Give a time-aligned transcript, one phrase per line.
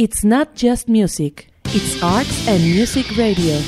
[0.00, 3.58] It's not just music, it's arts and music radio.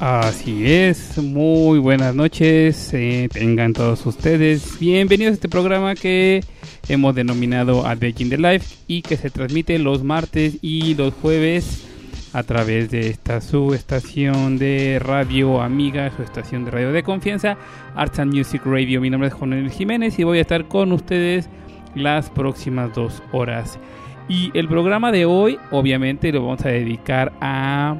[0.00, 6.42] Así es, muy buenas noches, eh, tengan todos ustedes bienvenidos a este programa que
[6.88, 11.86] hemos denominado A in the Life y que se transmite los martes y los jueves
[12.32, 17.56] a través de esta su estación de radio amiga, su estación de radio de confianza,
[17.94, 19.00] Arts and Music Radio.
[19.00, 21.48] Mi nombre es Juan Jiménez y voy a estar con ustedes
[21.94, 23.78] las próximas dos horas.
[24.28, 27.96] Y el programa de hoy, obviamente, lo vamos a dedicar a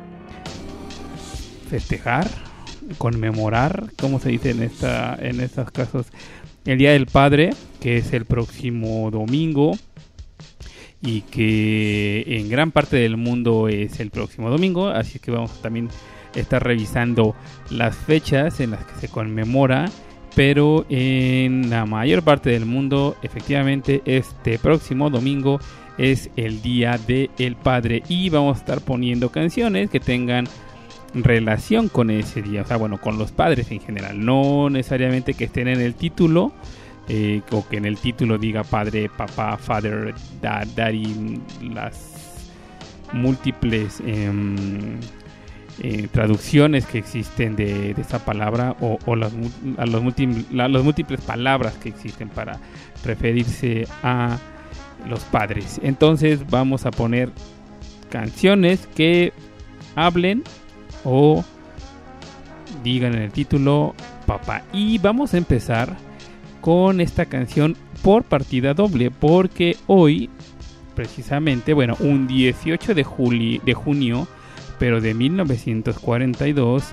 [1.70, 2.26] festejar,
[2.98, 6.06] conmemorar, como se dice en esta en estos casos,
[6.64, 7.50] el Día del Padre,
[7.80, 9.76] que es el próximo domingo
[11.02, 15.62] y que en gran parte del mundo es el próximo domingo, así que vamos a
[15.62, 15.88] también
[16.34, 17.34] estar revisando
[17.70, 19.90] las fechas en las que se conmemora,
[20.34, 25.60] pero en la mayor parte del mundo efectivamente este próximo domingo
[25.98, 30.48] es el Día del Padre y vamos a estar poniendo canciones que tengan
[31.14, 35.44] relación con ese día, o sea, bueno, con los padres en general, no necesariamente que
[35.44, 36.52] estén en el título
[37.08, 41.40] eh, o que en el título diga padre, papá, father, dad, daddy,
[41.74, 42.50] las
[43.12, 44.98] múltiples em,
[45.82, 49.32] eh, traducciones que existen de, esa palabra o, las,
[49.76, 52.58] los múltiples palabras que existen para
[53.04, 54.38] referirse a
[55.08, 55.80] los padres.
[55.82, 57.30] Entonces vamos a poner
[58.08, 59.32] canciones que
[59.94, 60.42] hablen
[61.04, 61.44] o
[62.82, 63.94] digan en el título
[64.26, 64.62] papá.
[64.72, 65.96] Y vamos a empezar
[66.60, 70.30] con esta canción por partida doble porque hoy
[70.94, 74.26] precisamente, bueno, un 18 de, de junio,
[74.78, 76.84] pero de 1942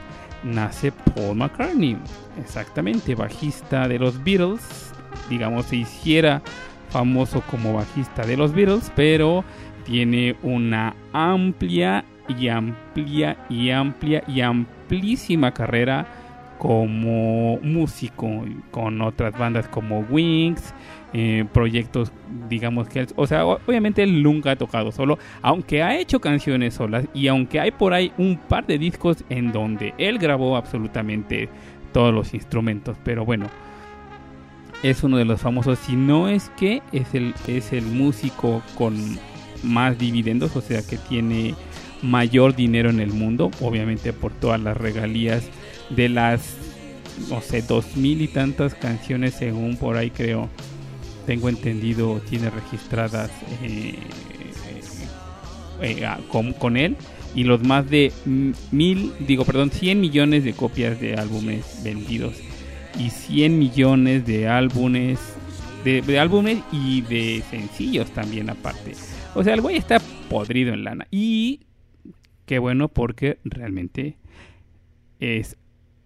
[0.44, 1.98] nace Paul McCartney,
[2.42, 4.91] exactamente, bajista de los Beatles,
[5.30, 6.41] digamos, se hiciera
[6.90, 9.44] famoso como bajista de los Beatles, pero
[9.85, 16.08] tiene una amplia y amplia y amplia y amplísima carrera
[16.62, 20.76] como músico con otras bandas como Wings,
[21.12, 22.12] eh, proyectos,
[22.50, 27.06] digamos que, o sea, obviamente él nunca ha tocado solo, aunque ha hecho canciones solas
[27.16, 31.50] y aunque hay por ahí un par de discos en donde él grabó absolutamente
[31.94, 33.48] todos los instrumentos, pero bueno,
[34.84, 38.96] es uno de los famosos, si no es que es el, es el músico con
[39.64, 41.56] más dividendos, o sea que tiene
[42.01, 45.44] mayor dinero en el mundo, obviamente por todas las regalías
[45.89, 46.56] de las,
[47.29, 50.50] no sé, dos mil y tantas canciones según por ahí creo,
[51.25, 53.29] tengo entendido, tiene registradas
[53.63, 53.95] eh,
[55.81, 56.95] eh, ah, con, él
[57.35, 58.11] y los más de
[58.72, 62.35] mil, digo, perdón, 100 millones de copias de álbumes vendidos
[63.00, 65.19] y 100 millones de álbumes,
[65.84, 68.94] de, de álbumes y de sencillos también aparte.
[69.34, 71.07] O sea, el güey está podrido en lana.
[71.09, 71.61] Y
[72.51, 74.17] Qué bueno porque realmente
[75.22, 75.56] es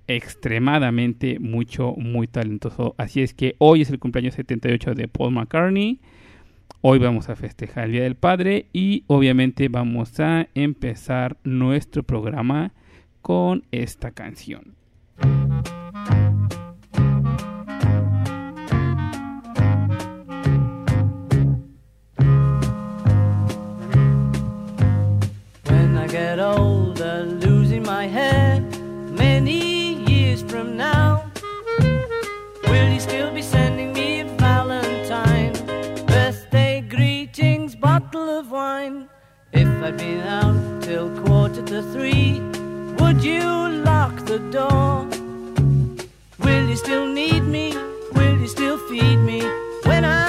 [0.06, 2.94] extremadamente mucho, muy talentoso.
[3.00, 6.00] Así es que hoy es el cumpleaños 78 de Paul McCartney.
[6.82, 12.74] Hoy vamos a festejar el Día del Padre y obviamente vamos a empezar nuestro programa
[13.24, 14.76] con esta canción.
[39.86, 42.40] I'd been out till quarter to three,
[42.98, 43.44] would you
[43.86, 45.06] lock the door?
[46.40, 47.72] Will you still need me?
[48.14, 49.44] Will you still feed me
[49.84, 50.25] when I'm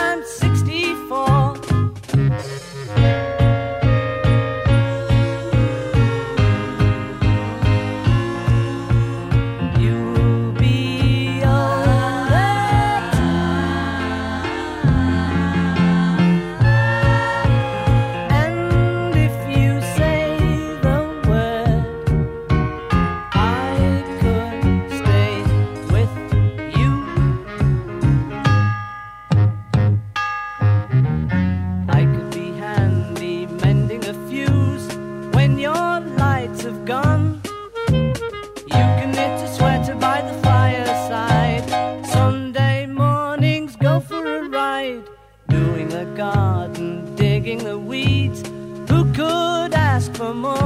[50.27, 50.66] from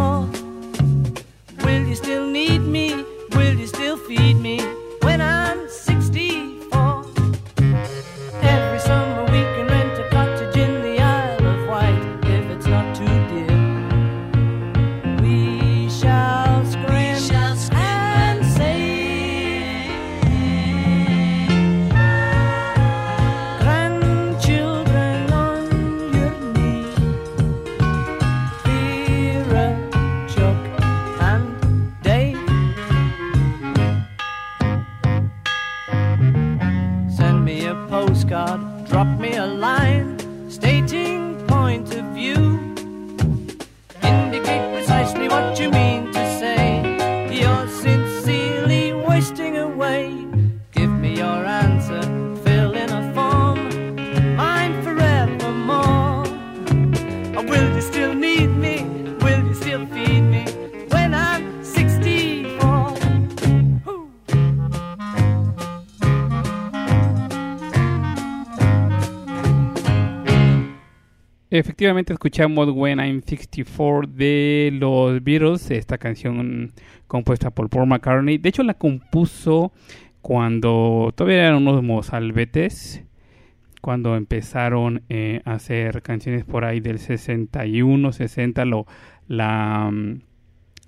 [71.80, 76.74] Efectivamente escuchamos When I'm 64 de los Beatles, esta canción
[77.06, 78.36] compuesta por Paul McCartney.
[78.36, 79.72] De hecho la compuso
[80.20, 83.02] cuando todavía eran unos mozalbetes,
[83.80, 88.86] cuando empezaron eh, a hacer canciones por ahí del 61, 60, lo,
[89.26, 90.20] la, mm,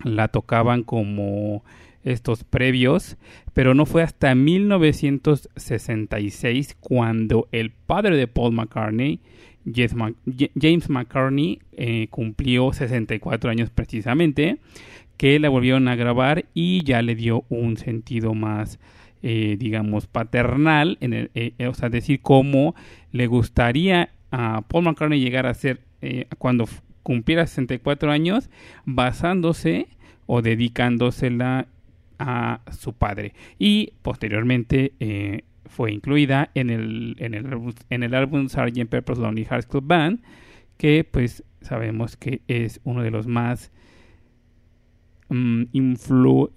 [0.05, 1.65] la tocaban como
[2.05, 3.17] estos previos,
[3.55, 9.21] pero no fue hasta 1966 cuando el padre de Paul McCartney,
[9.65, 14.59] James McCartney, eh, cumplió 64 años precisamente,
[15.17, 18.81] que la volvieron a grabar y ya le dio un sentido más,
[19.23, 22.75] eh, digamos, paternal, en eh, o sea, decir cómo
[23.13, 25.81] le gustaría a Paul McCartney llegar a ser
[26.39, 26.69] cuando
[27.05, 28.51] cumpliera 64 años,
[28.85, 29.87] basándose
[30.27, 31.69] o dedicándosela
[32.19, 33.35] a su padre.
[33.61, 34.95] Y posteriormente
[35.73, 38.87] fue incluida en el, en el, álbum- en el álbum Sgt.
[38.89, 40.21] Pepper's Lonely Hearts Club Band,
[40.77, 43.73] que pues sabemos que es uno de los más
[45.31, 45.63] mm,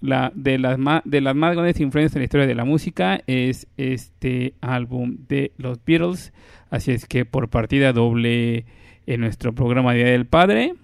[0.02, 3.68] la, de las de las más grandes influencias en la historia de la música es
[3.76, 6.32] este álbum de los Beatles
[6.70, 8.66] así es que por partida doble
[9.06, 10.74] en nuestro programa Día del Padre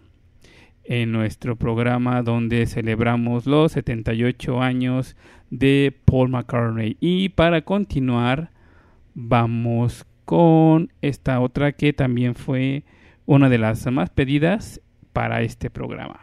[0.85, 5.17] en nuestro programa donde celebramos los 78 años
[5.53, 8.51] de Paul McCartney y para continuar
[9.15, 12.85] vamos con esta otra que también fue
[13.27, 14.81] una de las más pedidas
[15.13, 16.22] para este programa.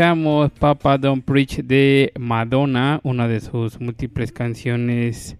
[0.00, 5.36] Escuchamos Papa Don't Preach de Madonna, una de sus múltiples canciones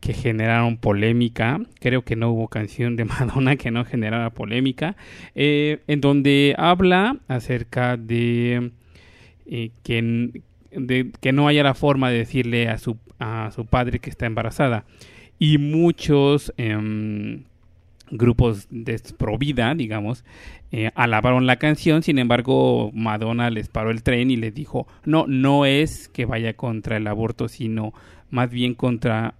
[0.00, 1.60] que generaron polémica.
[1.80, 4.96] Creo que no hubo canción de Madonna que no generara polémica.
[5.34, 8.70] eh, en donde habla acerca de,
[9.44, 12.96] eh, que, de que no haya la forma de decirle a su,
[13.68, 14.86] padre que está embarazada.
[15.38, 17.44] Y muchos em,
[18.10, 20.24] grupos de pro vida, digamos,
[20.76, 25.24] eh, alabaron la canción, sin embargo Madonna les paró el tren y les dijo, no,
[25.28, 27.94] no es que vaya contra el aborto, sino
[28.28, 29.34] más bien contra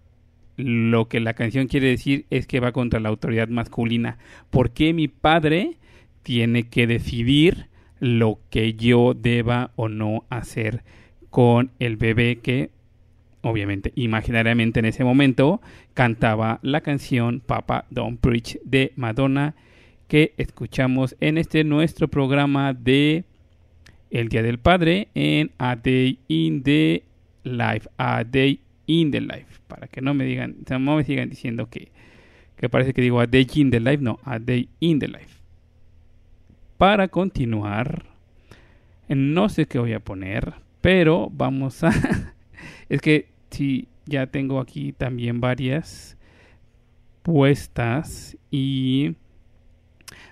[0.57, 4.19] lo que la canción quiere decir es que va contra la autoridad masculina.
[4.51, 5.77] ¿Por qué mi padre
[6.23, 7.67] tiene que decidir
[7.99, 10.85] lo que yo deba o no hacer
[11.31, 12.71] con el bebé que
[13.41, 15.61] obviamente imaginariamente en ese momento
[15.95, 19.57] cantaba la canción Papa Don't Preach de Madonna
[20.09, 23.25] que escuchamos en este nuestro programa de
[24.11, 27.03] El Día del Padre en A Day in the
[27.45, 31.69] Life, A Day in the Life, para que no me digan, no me sigan diciendo
[31.69, 31.91] que,
[32.57, 35.41] que parece que digo A Day in the Life, no, A Day in the Life.
[36.79, 38.05] Para continuar,
[39.09, 41.93] no sé qué voy a poner, pero vamos a...
[42.89, 46.17] es que sí, ya tengo aquí también varias
[47.23, 49.15] puestas y...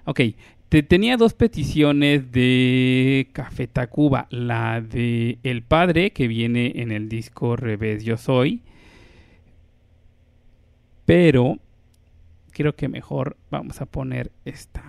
[0.05, 0.21] Ok,
[0.69, 4.27] te, tenía dos peticiones de Café Tacuba.
[4.31, 8.63] La de El Padre, que viene en el disco Revés Yo Soy.
[11.05, 11.59] Pero
[12.53, 14.83] creo que mejor vamos a poner esta.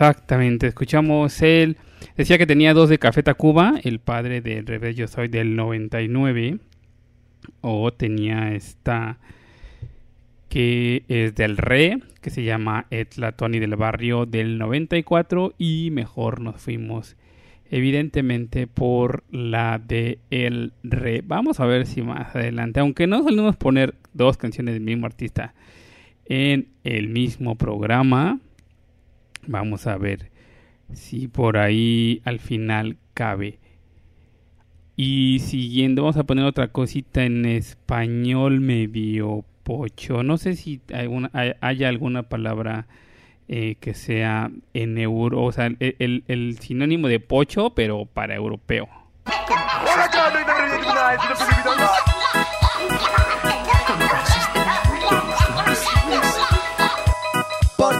[0.00, 1.76] Exactamente, escuchamos él.
[2.16, 6.56] Decía que tenía dos de Café Tacuba, el padre del Rebel Yo Soy del 99.
[7.60, 9.18] O tenía esta
[10.48, 15.52] que es del Re, que se llama Etla Tony del Barrio del 94.
[15.58, 17.18] Y mejor nos fuimos,
[17.70, 21.22] evidentemente, por la de El Re.
[21.26, 25.52] Vamos a ver si más adelante, aunque no solemos poner dos canciones del mismo artista
[26.24, 28.40] en el mismo programa
[29.46, 30.30] Vamos a ver
[30.92, 33.58] si por ahí al final cabe.
[34.96, 40.22] Y siguiendo, vamos a poner otra cosita en español medio pocho.
[40.22, 41.08] No sé si hay,
[41.60, 42.86] haya alguna palabra
[43.48, 48.88] eh, que sea en euro, o sea, el sinónimo de pocho, pero para europeo.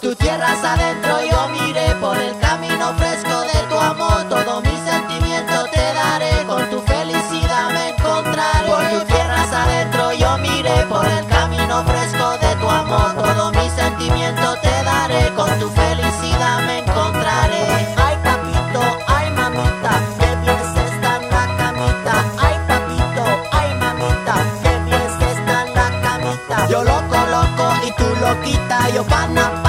[0.01, 4.25] Tu tierras adentro yo miré por el camino fresco de tu amor.
[4.31, 8.67] Todo mi sentimiento te daré, con tu felicidad me encontraré.
[8.67, 13.15] Por tu tierras adentro yo miré por el camino fresco de tu amor.
[13.15, 17.95] Todo mi sentimiento te daré, con tu felicidad me encontraré.
[17.99, 22.15] Ay papito, ay mamita, que bien se está en la camita.
[22.41, 26.69] Ay papito, ay mamita, que bien se está en la camita.
[26.71, 29.60] Yo loco, loco y tú loquita, yo pana,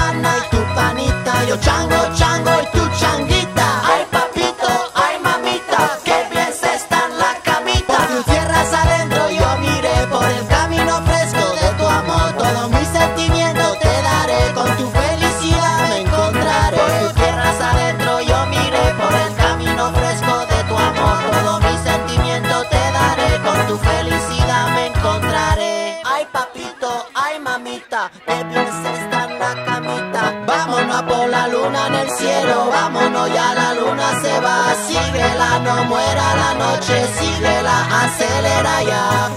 [35.60, 39.30] No muera la noche, síguela, acelera ya.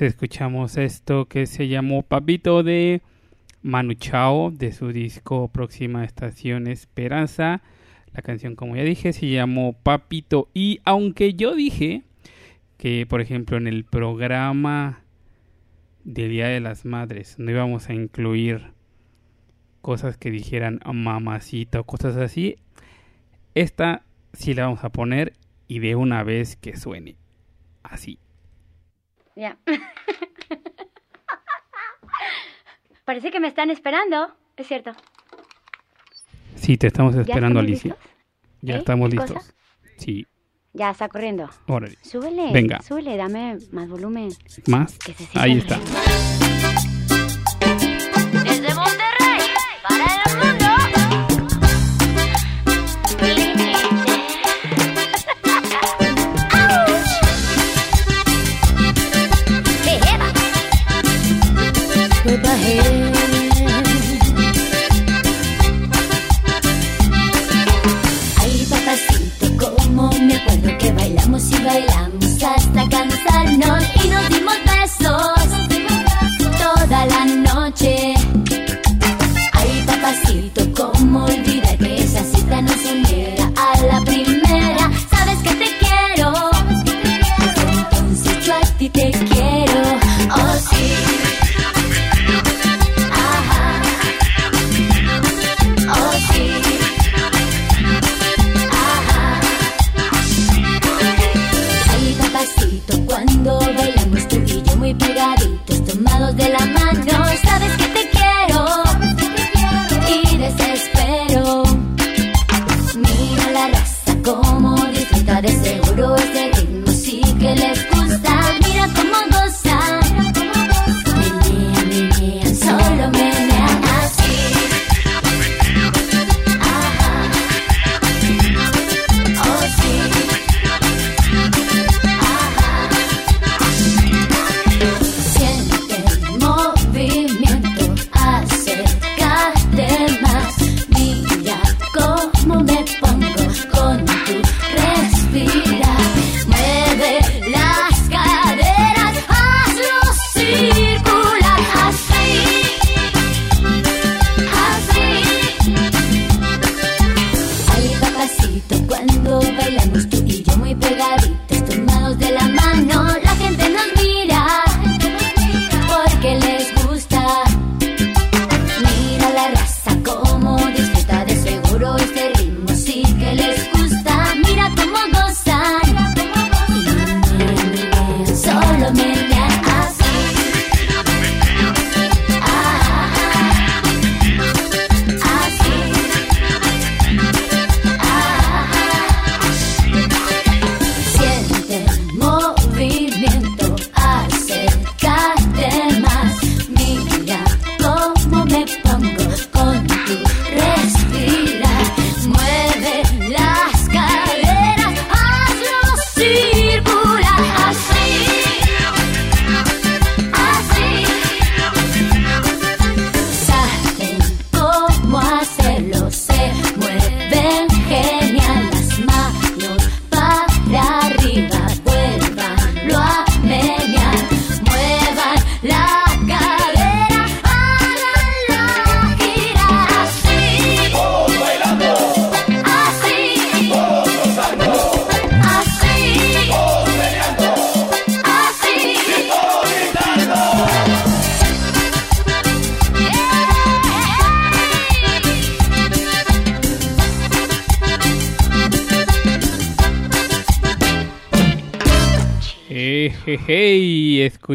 [0.06, 3.02] escuchamos esto que se llamó Papito de
[3.62, 7.62] Manu Chao de su disco Próxima Estación Esperanza.
[8.12, 10.48] La canción, como ya dije, se llamó Papito.
[10.54, 12.02] Y aunque yo dije
[12.78, 15.02] que, por ejemplo, en el programa
[16.04, 18.72] del Día de las Madres no íbamos a incluir
[19.82, 22.56] cosas que dijeran mamacita o cosas así,
[23.54, 25.34] esta sí la vamos a poner
[25.68, 27.16] y de una vez que suene
[27.82, 28.18] así.
[29.36, 29.56] Ya.
[33.04, 34.92] Parece que me están esperando, es cierto.
[36.56, 37.92] Sí, te estamos ¿Ya esperando, Alicia.
[37.96, 38.10] listos?
[38.60, 38.78] Ya ¿Eh?
[38.78, 39.36] estamos ¿Qué listos.
[39.36, 39.54] cosa?
[39.98, 40.26] Sí,
[40.72, 41.50] Ya está corriendo.
[41.66, 41.98] órale.
[42.02, 42.52] Súbele.
[42.52, 42.80] Venga.
[42.82, 44.30] Súbele, dame más volumen.
[44.66, 44.98] Más.
[44.98, 45.78] Que se Ahí está.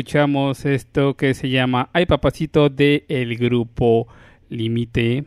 [0.07, 4.07] escuchamos esto que se llama Ay Papacito de el grupo
[4.47, 5.25] Límite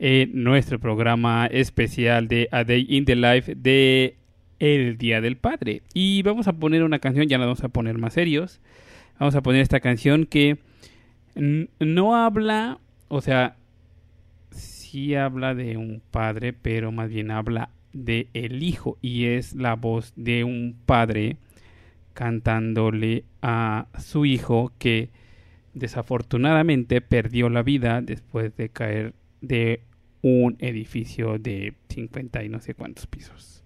[0.00, 4.16] en nuestro programa especial de A Day in the Life de
[4.58, 5.82] el Día del Padre.
[5.94, 8.60] Y vamos a poner una canción, ya la vamos a poner más serios.
[9.20, 10.58] Vamos a poner esta canción que
[11.36, 13.54] no habla, o sea,
[14.50, 19.76] sí habla de un padre, pero más bien habla de el hijo y es la
[19.76, 21.36] voz de un padre
[22.16, 25.10] cantándole a su hijo que
[25.74, 29.82] desafortunadamente perdió la vida después de caer de
[30.22, 33.62] un edificio de 50 y no sé cuántos pisos.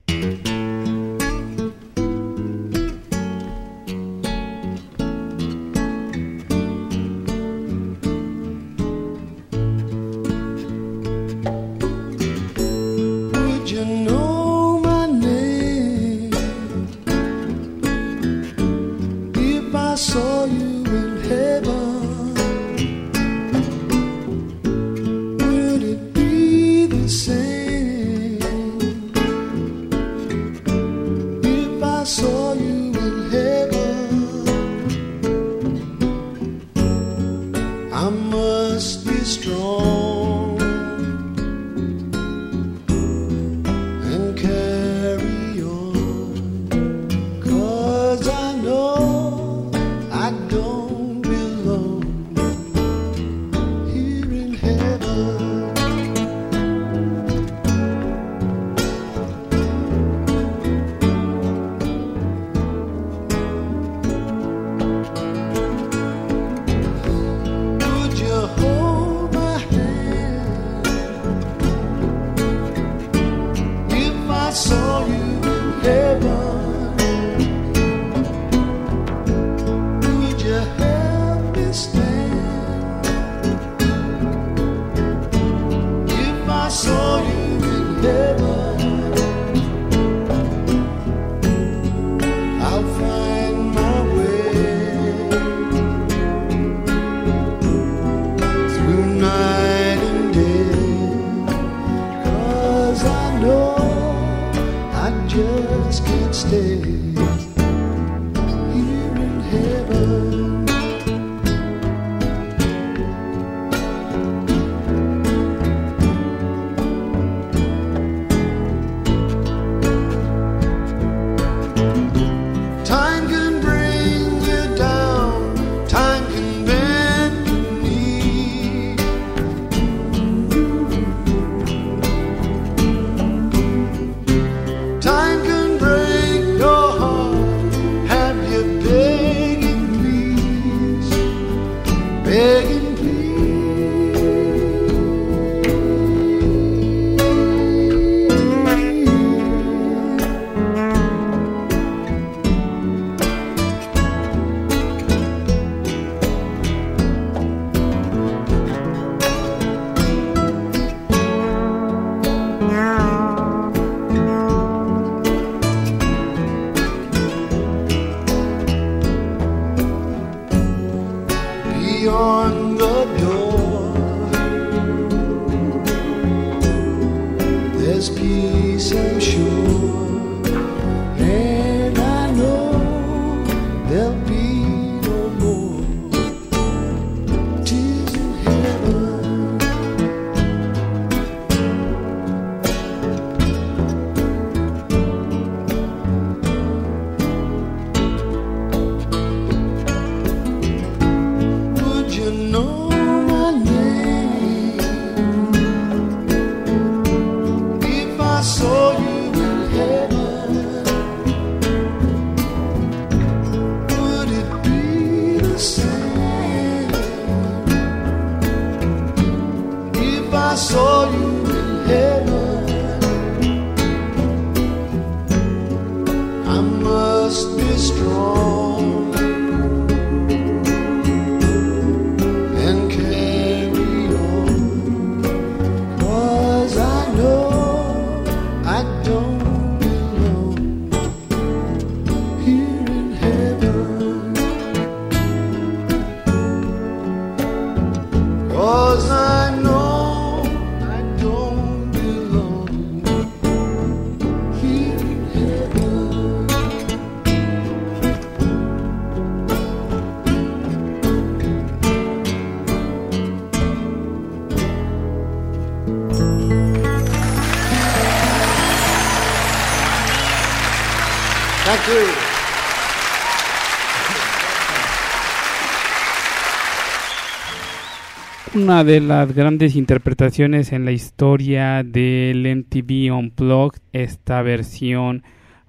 [278.70, 285.24] Una de las grandes interpretaciones en la historia del MTV Unplugged, esta versión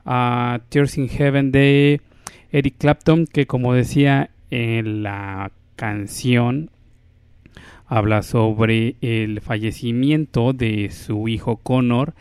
[0.05, 1.99] a Tears in Heaven de
[2.51, 6.69] Eric Clapton, que como decía en la canción,
[7.87, 12.13] habla sobre el fallecimiento de su hijo Connor,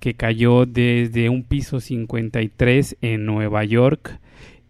[0.00, 4.18] que cayó desde un piso 53 en Nueva York.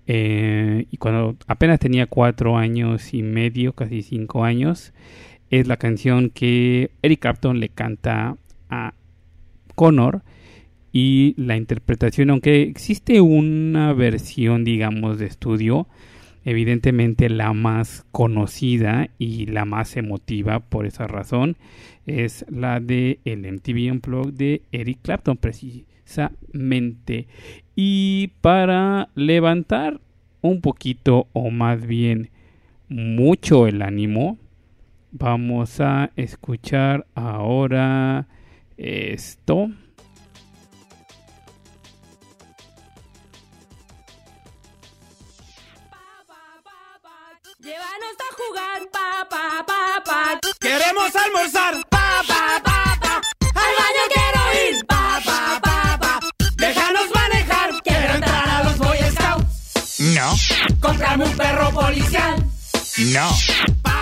[0.09, 4.93] eh, y cuando apenas tenía cuatro años y medio, casi cinco años,
[5.53, 8.39] es la canción que Eric Clapton le canta
[8.71, 8.95] a
[9.75, 10.23] Connor
[10.93, 15.89] y la interpretación, aunque existe una versión, digamos, de estudio,
[16.47, 21.59] evidentemente la más conocida y la más emotiva por esa razón
[22.07, 27.27] es la de el MTV Unplugged de Eric Clapton precisamente.
[27.77, 30.01] Y para levantar
[30.41, 32.31] un poquito o más bien
[32.89, 34.39] mucho el ánimo
[35.13, 38.27] vamos a escuchar ahora
[38.77, 39.69] esto
[47.61, 50.41] Llévanos a jugar, pa, pa, pa, pa.
[50.61, 53.15] Queremos almorzar, pa, pa, pa, pa.
[53.55, 56.21] Al baño quiero ir, pa, pa, pa, pa.
[56.57, 60.01] Déjanos manejar, quiero entrar a los Boy Scouts.
[60.17, 60.35] No,
[60.81, 62.45] Comprarme un perro policial,
[63.15, 63.31] no,
[63.83, 64.02] pa,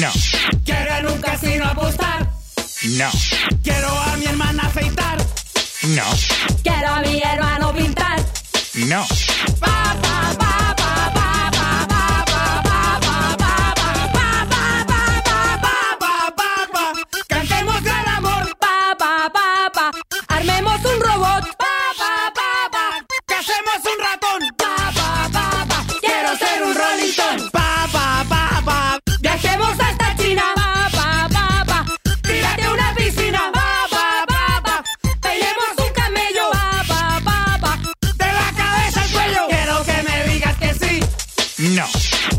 [0.00, 0.10] no,
[0.64, 2.26] Quiero en un casino apostar.
[2.96, 3.10] no,
[3.62, 5.18] Quiero a mi hermana afeitar.
[5.84, 6.02] no,
[6.62, 8.24] Quiero a mi hermano pintar.
[8.74, 9.06] no,
[9.60, 10.43] Pa, pa, pa,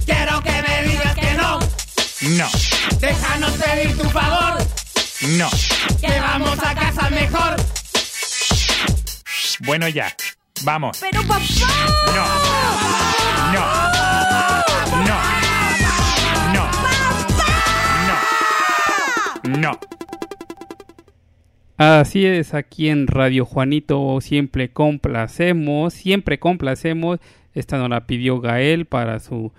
[0.06, 1.60] Quiero que me digas que no.
[2.38, 2.48] no,
[3.00, 4.58] Déjanos pedir tu favor.
[5.38, 5.50] no.
[6.02, 7.56] Que vamos a casa mejor.
[9.66, 10.14] Bueno ya,
[10.64, 10.98] vamos.
[11.00, 11.40] Pero papá.
[12.16, 12.26] No,
[13.54, 13.66] no,
[15.06, 15.18] no,
[16.54, 16.70] no,
[19.54, 19.80] no, no.
[21.78, 27.20] Así es, aquí en Radio Juanito siempre complacemos, siempre complacemos.
[27.54, 29.52] Esta nos la pidió Gael para su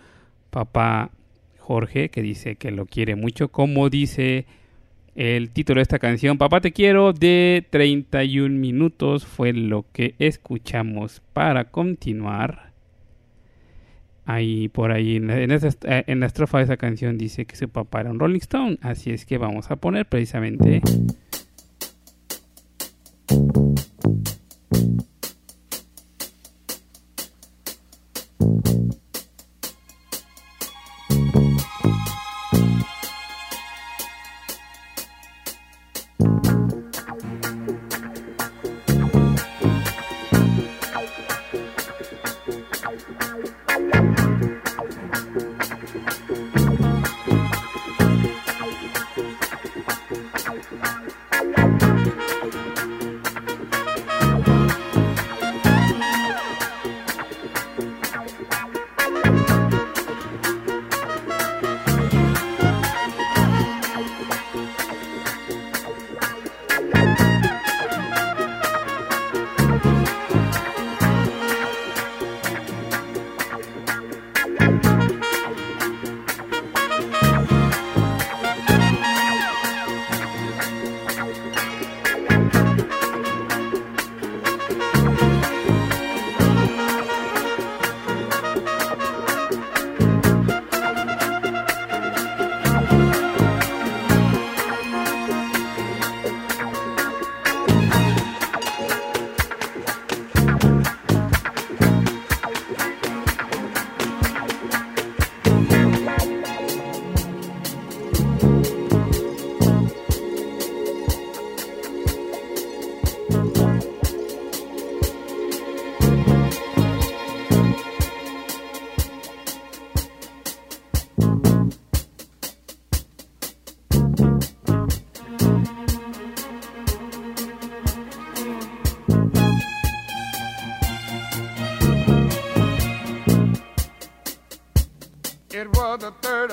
[0.57, 1.11] papá
[1.59, 3.49] Jorge, que dice que lo quiere mucho.
[3.49, 4.47] Como dice
[5.15, 11.21] el título de esta canción, Papá te quiero, de 31 minutos, fue lo que escuchamos
[11.35, 12.73] para continuar.
[14.25, 18.01] Ahí por ahí en, eh, en la estrofa de esa canción dice que su papá
[18.01, 20.81] era un Rolling Stone, así es que vamos a poner precisamente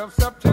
[0.04, 0.53] of September.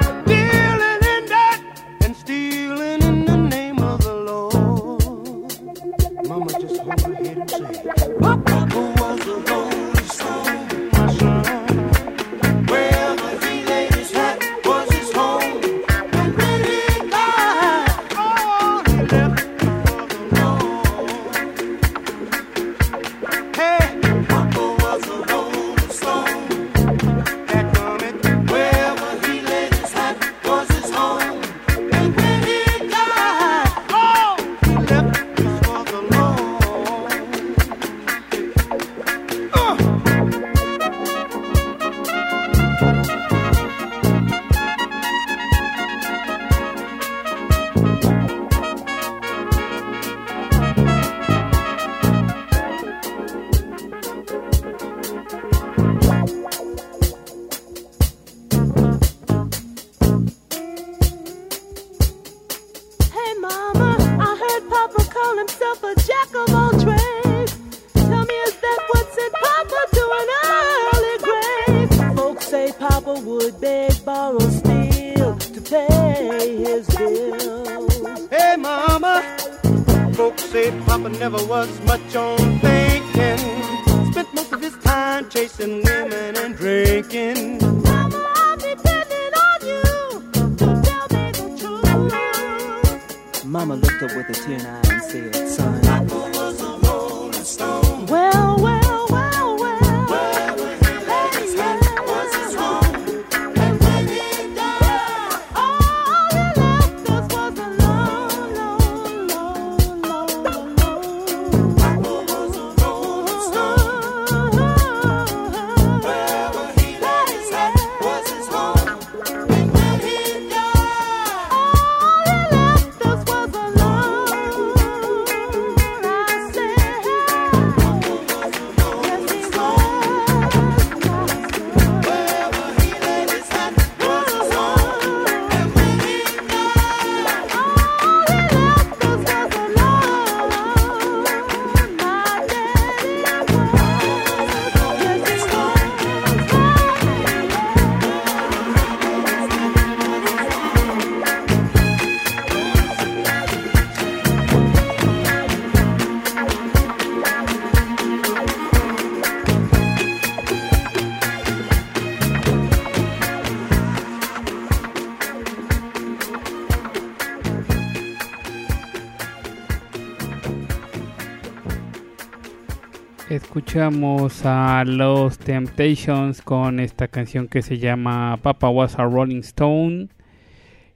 [173.31, 180.09] Escuchamos a Los Temptations con esta canción que se llama Papa Was a Rolling Stone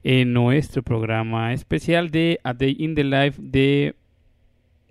[0.04, 3.96] en nuestro programa especial de A Day in the Life de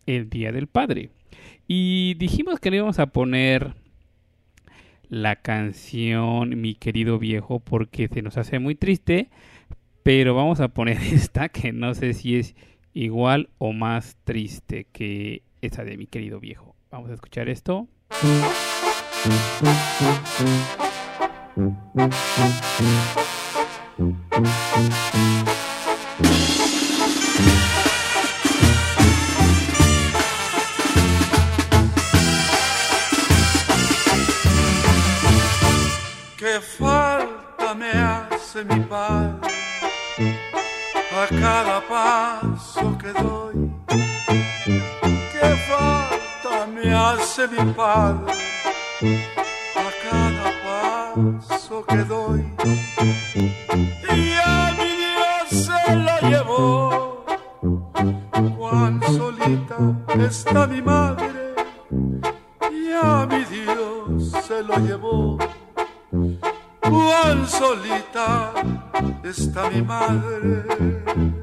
[0.06, 1.10] el Día del Padre.
[1.68, 3.74] Y dijimos que le íbamos a poner
[5.10, 9.28] la canción Mi querido viejo porque se nos hace muy triste,
[10.02, 12.54] pero vamos a poner esta que no sé si es
[12.94, 16.73] igual o más triste que esa de Mi querido viejo.
[16.94, 17.88] Vamos a escuchar esto.
[36.38, 39.50] Qué falta me hace mi padre
[41.12, 43.73] a cada paso que doy.
[46.74, 48.32] Me hace mi padre
[49.76, 52.44] a cada paso que doy.
[54.10, 57.24] Y a mi Dios se lo llevó.
[58.56, 59.76] Cuán solita
[60.18, 61.54] está mi madre.
[62.70, 65.38] Y a mi Dios se lo llevó.
[66.80, 68.52] Cuán solita
[69.22, 71.33] está mi madre.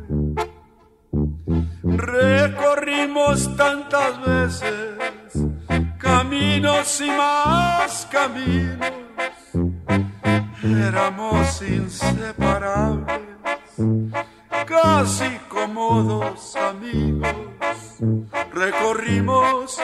[1.97, 4.97] Recorrimos tantas veces
[5.97, 8.91] caminos y más caminos.
[10.63, 13.19] Éramos inseparables,
[14.65, 17.31] casi como dos amigos.
[18.53, 19.77] Recorrimos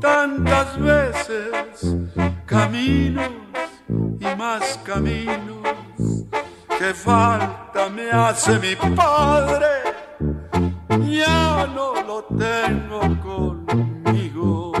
[0.00, 1.96] tantas veces
[2.46, 3.30] caminos
[4.20, 5.58] y más caminos.
[6.78, 9.66] Que falta me hace mi padre,
[11.00, 14.72] ya no lo tengo conmigo.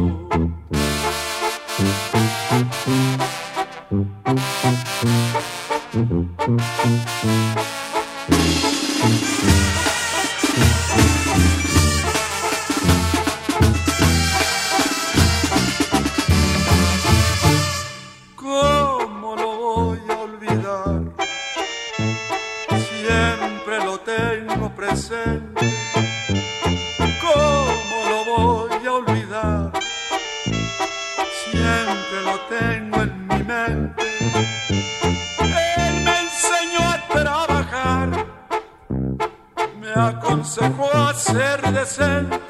[41.84, 42.41] Ser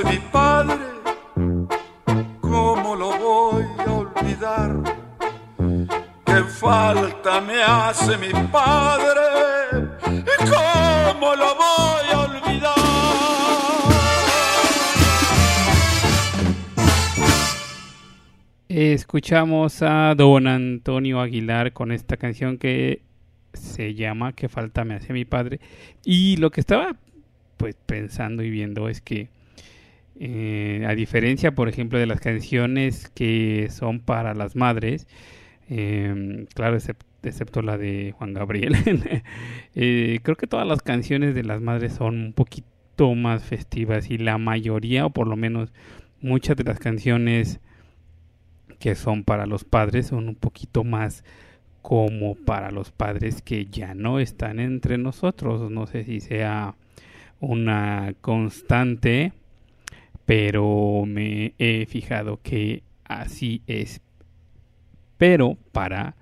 [0.00, 0.80] mi padre,
[2.40, 4.82] ¿cómo lo voy a olvidar?
[6.24, 9.20] ¿Qué falta me hace mi padre?
[10.38, 12.72] ¿Cómo lo voy a olvidar?
[18.70, 23.02] Escuchamos a don Antonio Aguilar con esta canción que
[23.52, 25.60] se llama Que falta me hace mi padre.
[26.02, 26.96] Y lo que estaba
[27.58, 29.28] pues pensando y viendo es que
[30.24, 35.08] eh, a diferencia, por ejemplo, de las canciones que son para las madres,
[35.68, 38.76] eh, claro, excep- excepto la de Juan Gabriel,
[39.74, 44.18] eh, creo que todas las canciones de las madres son un poquito más festivas y
[44.18, 45.72] la mayoría, o por lo menos
[46.20, 47.60] muchas de las canciones
[48.78, 51.24] que son para los padres son un poquito más
[51.82, 55.70] como para los padres que ya no están entre nosotros.
[55.70, 56.76] No sé si sea
[57.40, 59.32] una constante,
[60.26, 64.00] pero me he fijado que así es.
[65.18, 66.16] Pero para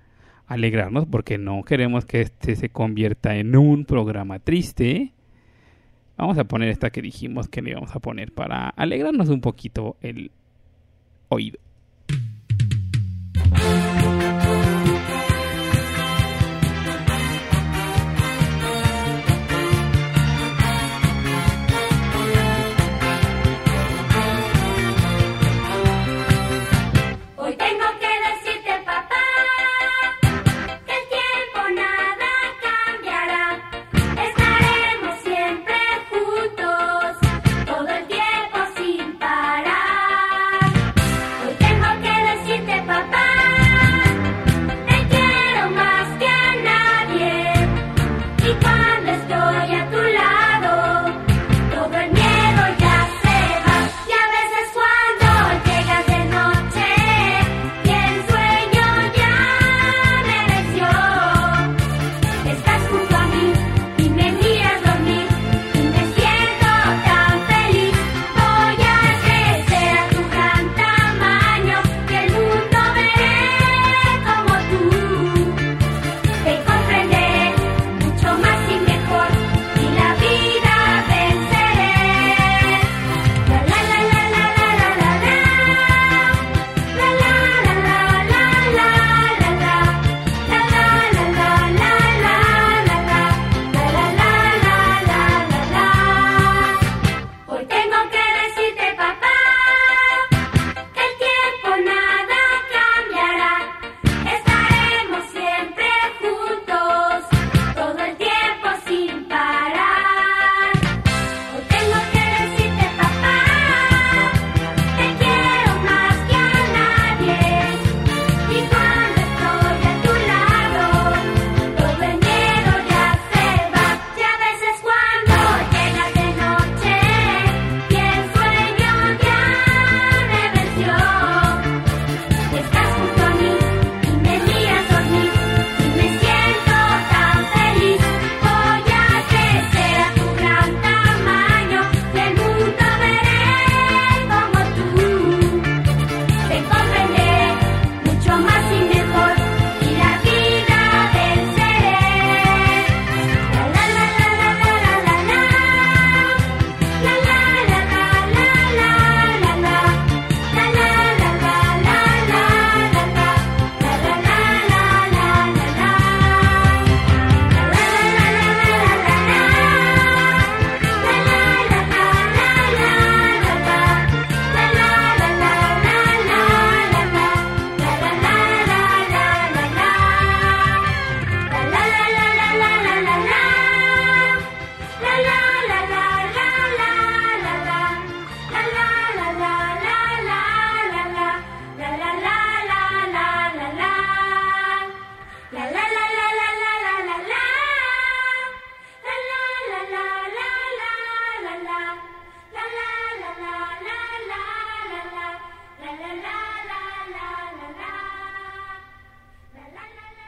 [0.47, 5.13] alegrarnos, porque no queremos que este se convierta en un programa triste,
[6.17, 9.97] vamos a poner esta que dijimos que le íbamos a poner para alegrarnos un poquito
[10.01, 10.31] el
[11.29, 11.59] oído.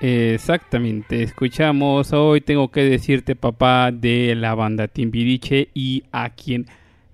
[0.05, 2.11] Exactamente, escuchamos.
[2.11, 6.65] Hoy tengo que decirte papá de la banda Timbiriche y a quien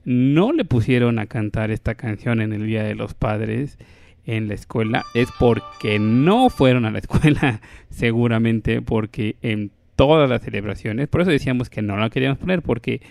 [0.06, 3.78] no le pusieron a cantar esta canción en el Día de los Padres
[4.26, 7.62] en la escuela es porque no fueron a la escuela,
[7.92, 13.02] seguramente porque en todas las celebraciones, por eso decíamos que no la queríamos poner porque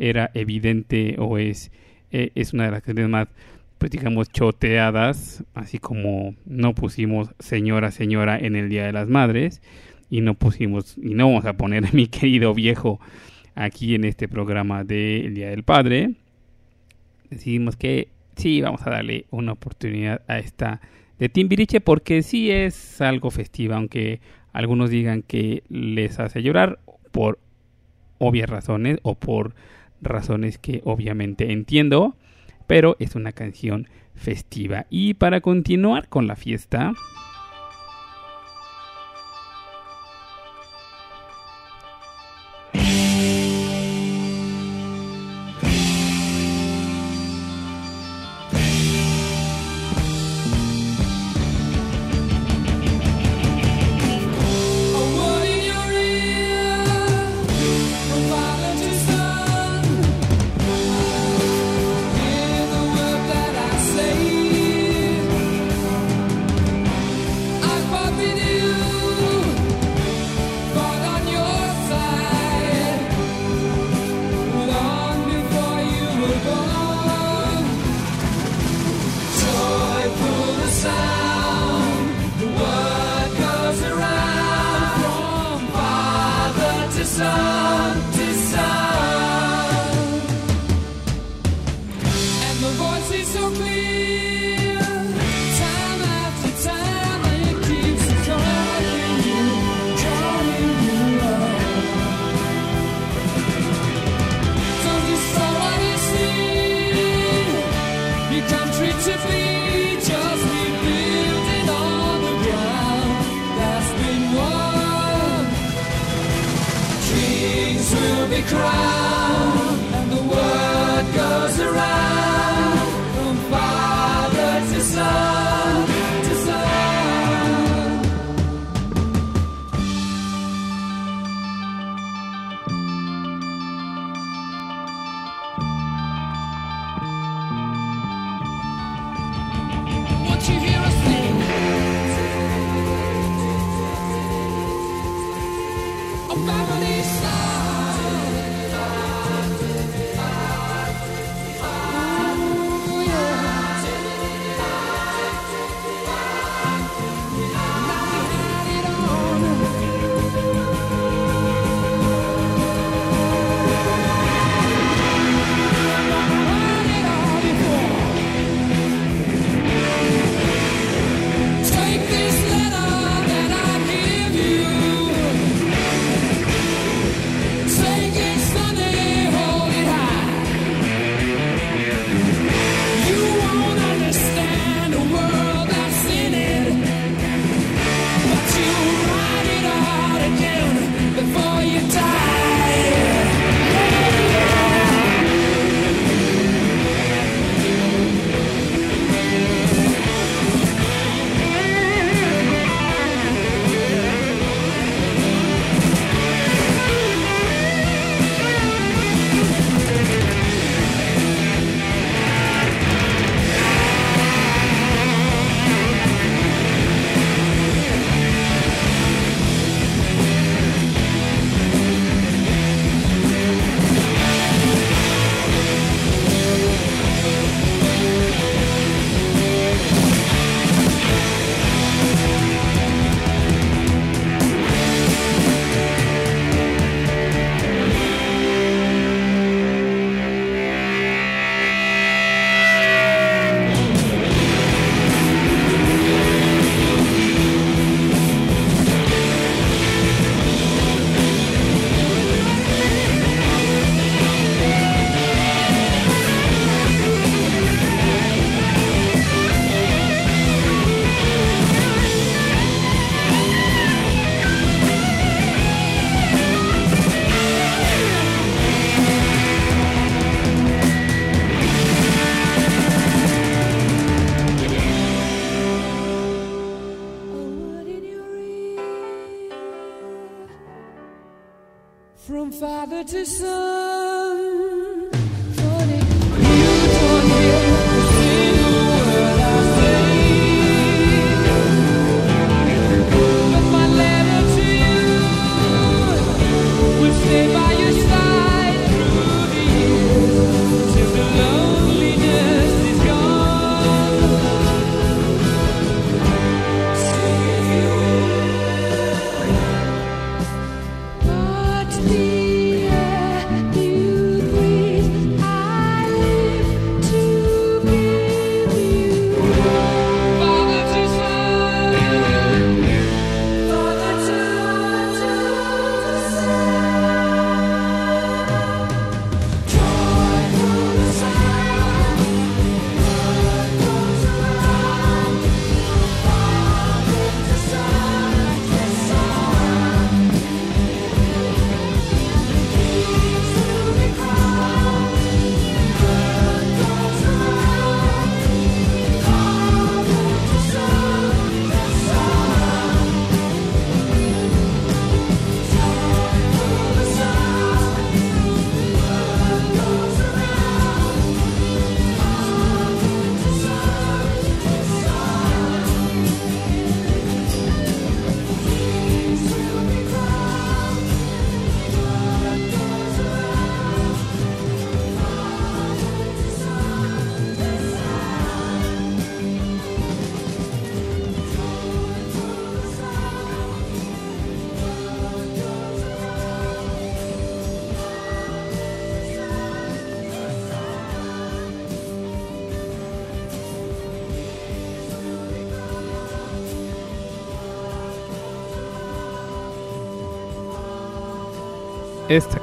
[0.00, 1.70] era evidente o es
[2.10, 3.28] eh, es una de las canciones más,
[3.78, 9.62] pues digamos, choteadas, así como no pusimos señora, señora en el Día de las Madres
[10.10, 13.00] y no pusimos, y no vamos a poner a mi querido viejo
[13.54, 16.14] aquí en este programa del Día del Padre.
[17.30, 20.80] Decidimos que sí, vamos a darle una oportunidad a esta
[21.18, 24.20] de Timbiriche porque sí es algo festiva, aunque
[24.52, 26.78] algunos digan que les hace llorar
[27.12, 27.38] por
[28.18, 29.54] obvias razones o por
[30.00, 32.16] razones que obviamente entiendo,
[32.68, 34.86] pero es una canción festiva.
[34.90, 36.92] Y para continuar con la fiesta,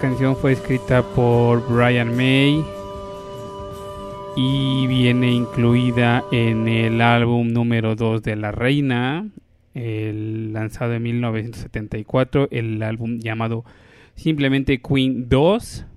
[0.09, 2.63] canción fue escrita por Brian May
[4.35, 9.27] y viene incluida en el álbum número 2 de La Reina,
[9.73, 13.65] el lanzado en 1974, el álbum llamado
[14.13, 15.87] simplemente Queen 2.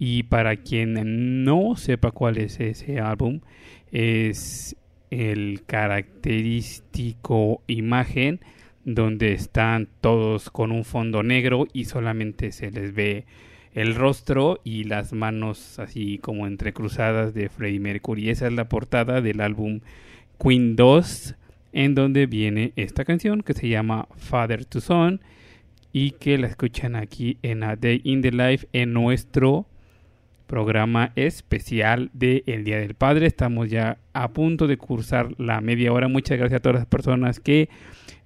[0.00, 3.38] Y para quien no sepa cuál es ese álbum,
[3.92, 4.74] es
[5.10, 8.40] el característico imagen
[8.84, 13.24] donde están todos con un fondo negro y solamente se les ve
[13.74, 18.30] el rostro y las manos así como entrecruzadas de Freddie Mercury.
[18.30, 19.80] Esa es la portada del álbum
[20.38, 21.36] Queen 2
[21.72, 25.20] en donde viene esta canción que se llama Father to Son
[25.92, 29.66] y que la escuchan aquí en A Day in the Life en nuestro
[30.52, 33.26] programa especial de El Día del Padre.
[33.26, 36.08] Estamos ya a punto de cursar la media hora.
[36.08, 37.70] Muchas gracias a todas las personas que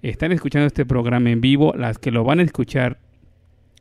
[0.01, 2.99] están escuchando este programa en vivo, las que lo van a escuchar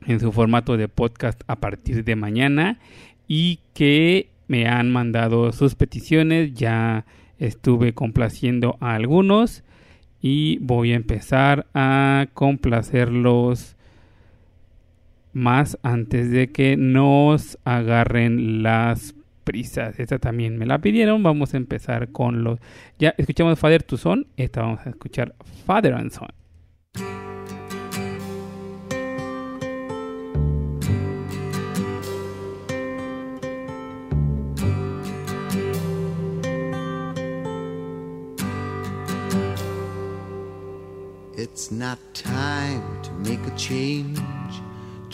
[0.07, 2.78] en su formato de podcast a partir de mañana
[3.26, 6.55] y que me han mandado sus peticiones.
[6.55, 7.05] Ya
[7.40, 9.64] estuve complaciendo a algunos
[10.22, 13.76] y voy a empezar a complacerlos
[15.37, 19.14] más antes de que nos agarren las
[19.45, 20.01] prisas.
[20.01, 21.22] Esta también me la pidieron.
[21.22, 22.59] Vamos a empezar con los.
[22.99, 24.26] Ya escuchamos Father to Son.
[24.39, 25.34] Esta vamos a escuchar
[25.66, 26.28] Father and Son.
[41.37, 44.18] It's not time to make a change.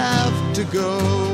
[0.00, 1.33] have to go.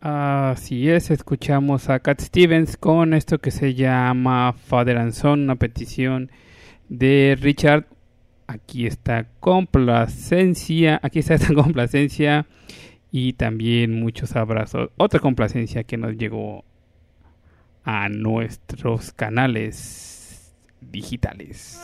[0.00, 5.56] Así es, escuchamos a Cat Stevens con esto que se llama Father and Son, una
[5.56, 6.30] petición
[6.88, 7.86] de Richard.
[8.46, 12.46] Aquí está complacencia, aquí está esta complacencia
[13.10, 14.90] y también muchos abrazos.
[14.96, 16.64] Otra complacencia que nos llegó
[17.84, 21.80] a nuestros canales digitales.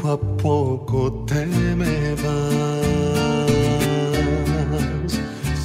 [0.00, 2.80] Poco a poco te me vas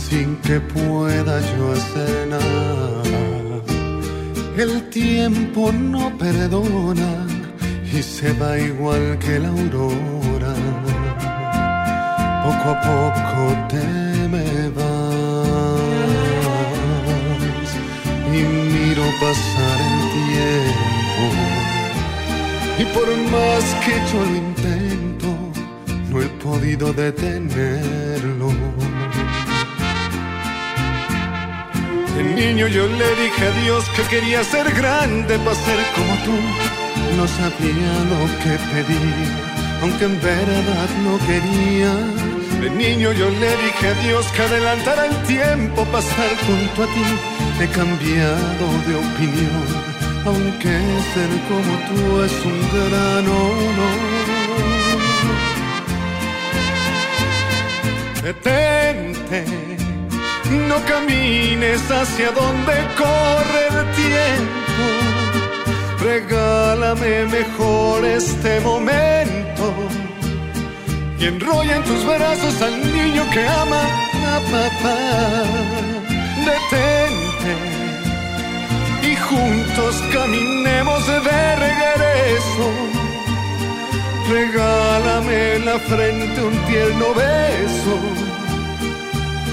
[0.10, 3.62] sin que pueda yo hacer nada.
[4.58, 7.26] El tiempo no perdona
[7.94, 10.54] y se va igual que la aurora.
[12.44, 13.86] Poco a poco te
[14.28, 15.80] me vas
[18.34, 18.40] y
[18.74, 21.55] miro pasar el tiempo.
[22.78, 25.28] Y por más que yo lo intento,
[26.10, 28.50] no he podido detenerlo.
[32.16, 36.36] De niño yo le dije a Dios que quería ser grande para ser como tú.
[37.18, 39.30] No sabía lo que pedir,
[39.82, 41.92] aunque en verdad no quería.
[42.62, 46.88] De niño yo le dije a Dios que adelantara el tiempo para estar junto a
[46.88, 47.06] ti.
[47.62, 49.68] He cambiado de opinión,
[50.26, 50.76] aunque
[51.14, 54.16] ser como tú es un gran honor.
[58.24, 59.46] Detente
[60.68, 64.86] no camines hacia donde corre el tiempo.
[66.00, 69.74] Regálame mejor este momento.
[71.20, 73.82] Y enrolla en tus brazos al niño que ama
[74.34, 74.98] a papá.
[76.46, 77.75] Detente
[79.30, 82.66] juntos caminemos de regreso.
[84.30, 87.96] Regálame en la frente un tierno beso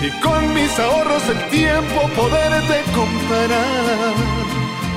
[0.03, 4.15] y con mis ahorros el tiempo poderte comprar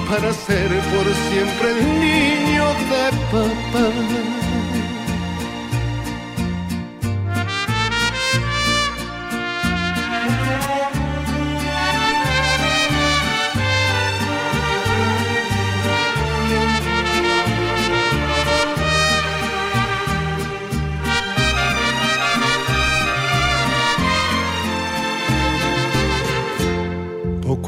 [0.09, 4.44] para ser por siempre el niño de papá.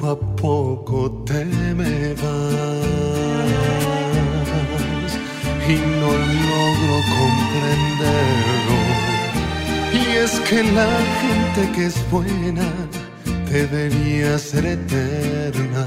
[0.07, 2.23] Poco a poco te me vas
[5.67, 6.11] y no
[6.47, 8.77] logro comprenderlo.
[9.91, 10.87] Y es que la
[11.21, 12.67] gente que es buena
[13.51, 15.85] debería ser eterna.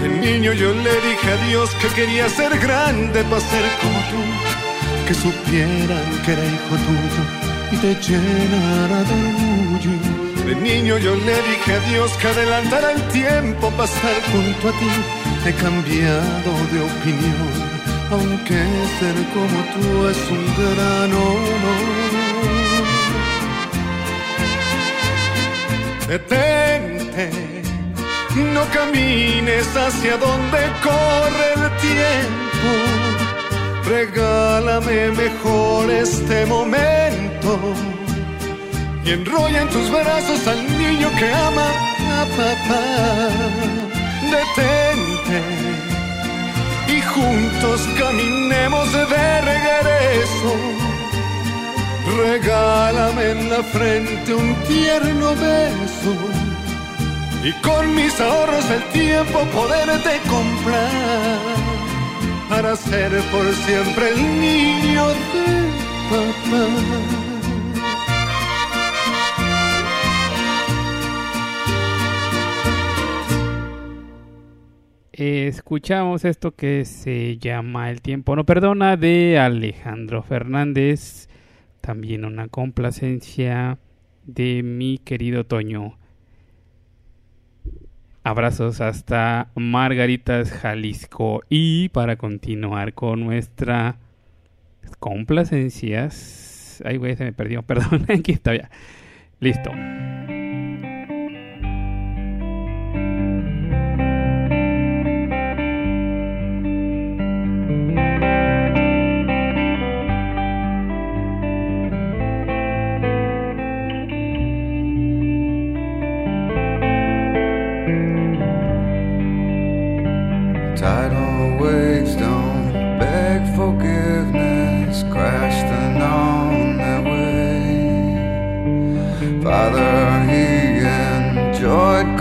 [0.00, 4.22] De niño yo le dije a Dios que quería ser grande para ser como tú,
[5.08, 7.22] que supieran que era hijo tuyo
[7.72, 10.33] y te llenara de orgullo.
[10.44, 14.72] De niño yo le dije a Dios que adelantara el tiempo para estar junto a
[14.72, 14.90] ti.
[15.46, 17.52] He cambiado de opinión,
[18.10, 18.58] aunque
[18.98, 21.94] ser como tú es un gran honor.
[26.08, 27.30] Detente,
[28.52, 32.70] no camines hacia donde corre el tiempo.
[33.86, 37.93] Regálame mejor este momento
[39.04, 41.68] y enrolla en tus brazos al niño que ama
[42.20, 42.84] a papá.
[44.34, 45.40] Detente
[46.88, 50.52] y juntos caminemos de regreso.
[52.16, 56.14] Regálame en la frente un tierno beso
[57.42, 61.40] y con mis ahorros el tiempo poderte comprar
[62.48, 65.14] para ser por siempre el niño de
[66.10, 67.23] papá.
[75.16, 81.28] Escuchamos esto que se llama El tiempo no perdona de Alejandro Fernández.
[81.80, 83.78] También una complacencia
[84.24, 85.96] de mi querido Toño.
[88.24, 91.42] Abrazos hasta Margaritas, Jalisco.
[91.48, 93.98] Y para continuar con nuestra
[94.98, 96.82] complacencias.
[96.84, 97.62] Ay, güey, se me perdió.
[97.66, 98.68] Perdón, aquí está ya.
[99.38, 99.70] Listo.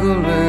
[0.03, 0.42] struggle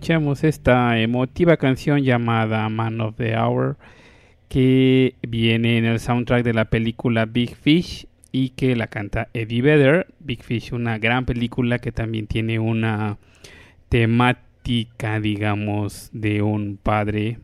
[0.00, 3.76] Escuchamos esta emotiva canción llamada Man of the Hour
[4.48, 9.60] que viene en el soundtrack de la película Big Fish y que la canta Eddie
[9.60, 10.06] Vedder.
[10.18, 13.18] Big Fish, una gran película que también tiene una
[13.90, 17.36] temática, digamos, de un padre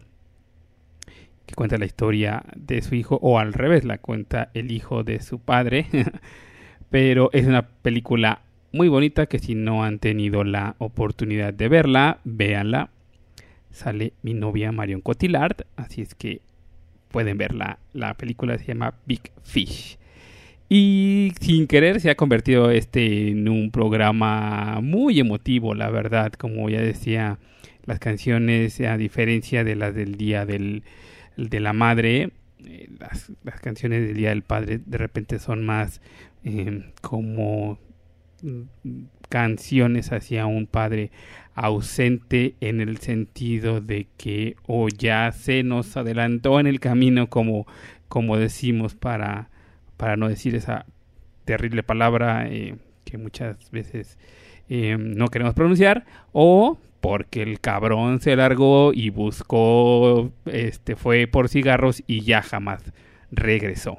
[1.45, 5.20] que cuenta la historia de su hijo o al revés, la cuenta el hijo de
[5.20, 5.89] su padre.
[6.89, 8.45] Pero es una película
[8.77, 12.90] muy bonita que si no han tenido la oportunidad de verla, véanla.
[13.70, 16.40] Sale mi novia Marion Cotillard, así es que
[17.11, 17.78] pueden verla.
[17.93, 19.98] La película se llama Big Fish.
[20.69, 26.32] Y sin querer se ha convertido este en un programa muy emotivo, la verdad.
[26.32, 27.39] Como ya decía,
[27.86, 30.82] las canciones, a diferencia de las del Día del,
[31.36, 32.31] de la Madre,
[32.65, 36.01] eh, las, las canciones del Día del Padre de repente son más
[36.44, 37.78] eh, como
[39.28, 41.10] canciones hacia un padre
[41.54, 47.66] ausente en el sentido de que o ya se nos adelantó en el camino como,
[48.08, 49.48] como decimos para,
[49.96, 50.86] para no decir esa
[51.44, 54.18] terrible palabra eh, que muchas veces
[54.68, 61.48] eh, no queremos pronunciar o porque el cabrón se largó y buscó este fue por
[61.48, 62.92] cigarros y ya jamás
[63.30, 63.98] regresó.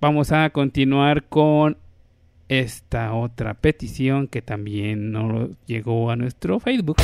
[0.00, 1.78] Vamos a continuar con
[2.60, 6.96] esta otra petición que también nos llegó a nuestro Facebook.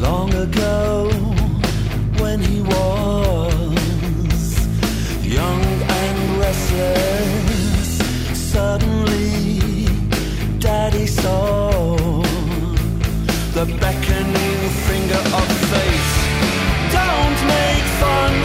[0.00, 1.10] Long ago,
[2.20, 3.66] when he was
[5.24, 7.98] young and restless,
[8.52, 9.88] suddenly
[10.60, 11.55] daddy saw.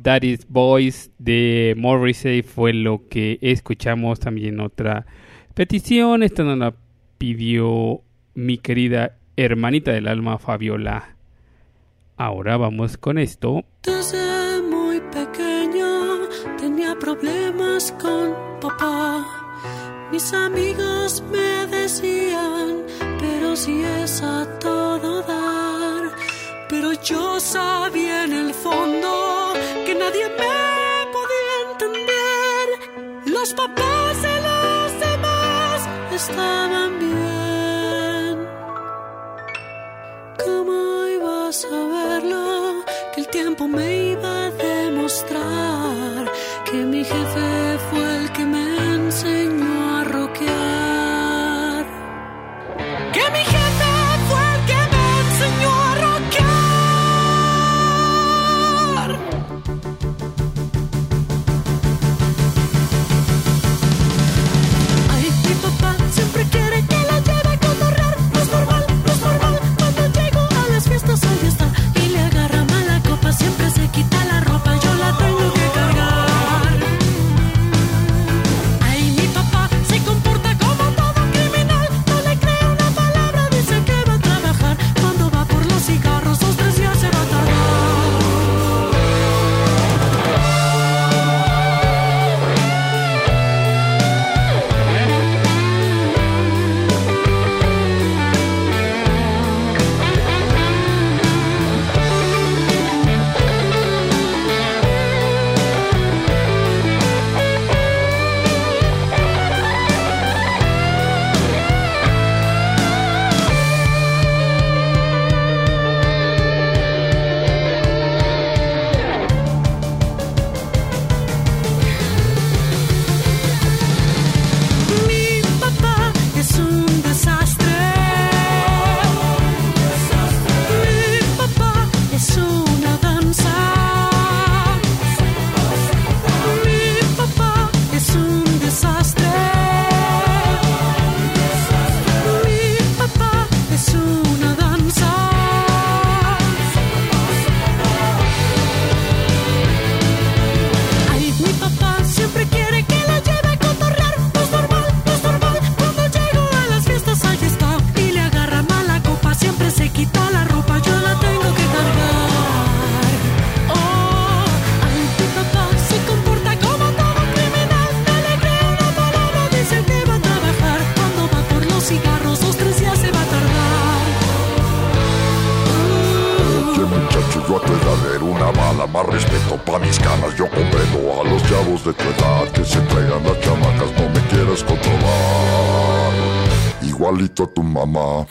[0.00, 4.18] Love Daddy's Voice de Morrissey fue lo que escuchamos.
[4.18, 5.06] También otra
[5.54, 6.22] petición.
[6.22, 6.74] Esta nos la
[7.18, 8.02] pidió
[8.34, 11.16] mi querida hermanita del alma, Fabiola.
[12.16, 13.64] Ahora vamos con esto.
[13.82, 16.28] Desde muy pequeño
[16.58, 19.26] tenía problemas con papá.
[20.10, 22.84] Mis amigos me decían,
[23.18, 26.10] pero si es a todo dar.
[26.68, 29.39] Pero yo sabía en el fondo
[29.90, 30.56] que nadie me
[31.16, 32.66] podía entender.
[33.26, 35.78] Los papás de los demás
[36.20, 38.34] estaban bien.
[40.44, 42.84] ¿Cómo ibas a verlo?
[43.12, 44.09] Que el tiempo me iba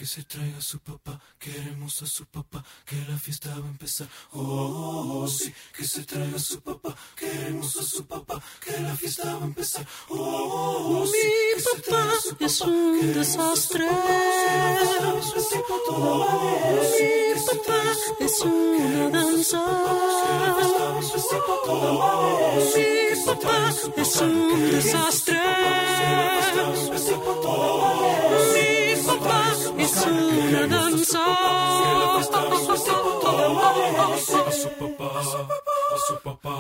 [0.10, 4.08] se traiga su papá, queremos a su papá, que la fiesta va a empezar.
[4.32, 9.44] Oh, sí, que se traiga su papá, queremos a su papá, que la fiesta va
[9.44, 9.86] a empezar.
[10.10, 13.86] Oh, sí, que se traiga su papá, es un desastre.
[13.86, 13.98] Mi
[17.46, 17.82] papá
[18.20, 19.62] es una danza.
[22.76, 23.58] Mi papá
[23.96, 25.29] es un desastre.
[29.90, 31.20] Es una danza.
[31.26, 32.24] A
[36.08, 36.52] su papá,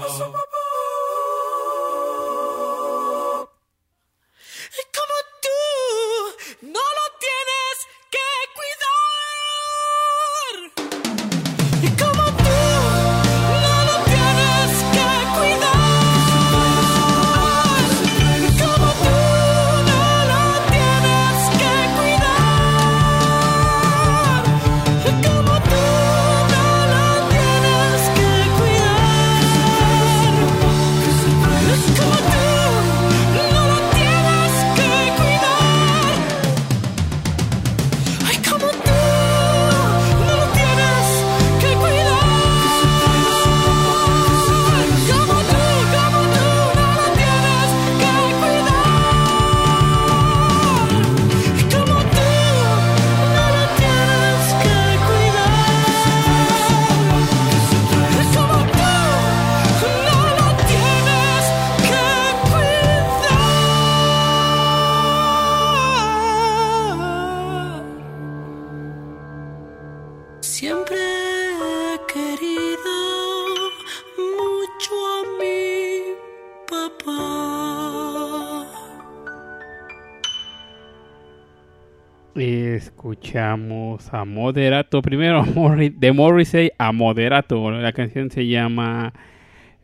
[84.11, 85.02] A Moderato.
[85.02, 85.44] Primero
[85.95, 87.72] de Morrissey a Moderato.
[87.72, 89.14] La canción se llama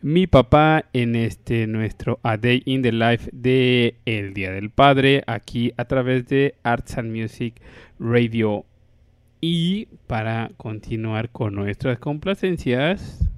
[0.02, 5.24] Mi papá en este nuestro A Day in the Life de El Día del Padre.
[5.28, 7.62] Aquí a través de Arts and Music
[8.00, 8.66] Radio.
[9.42, 13.30] Y para continuar con nuestras complacencias.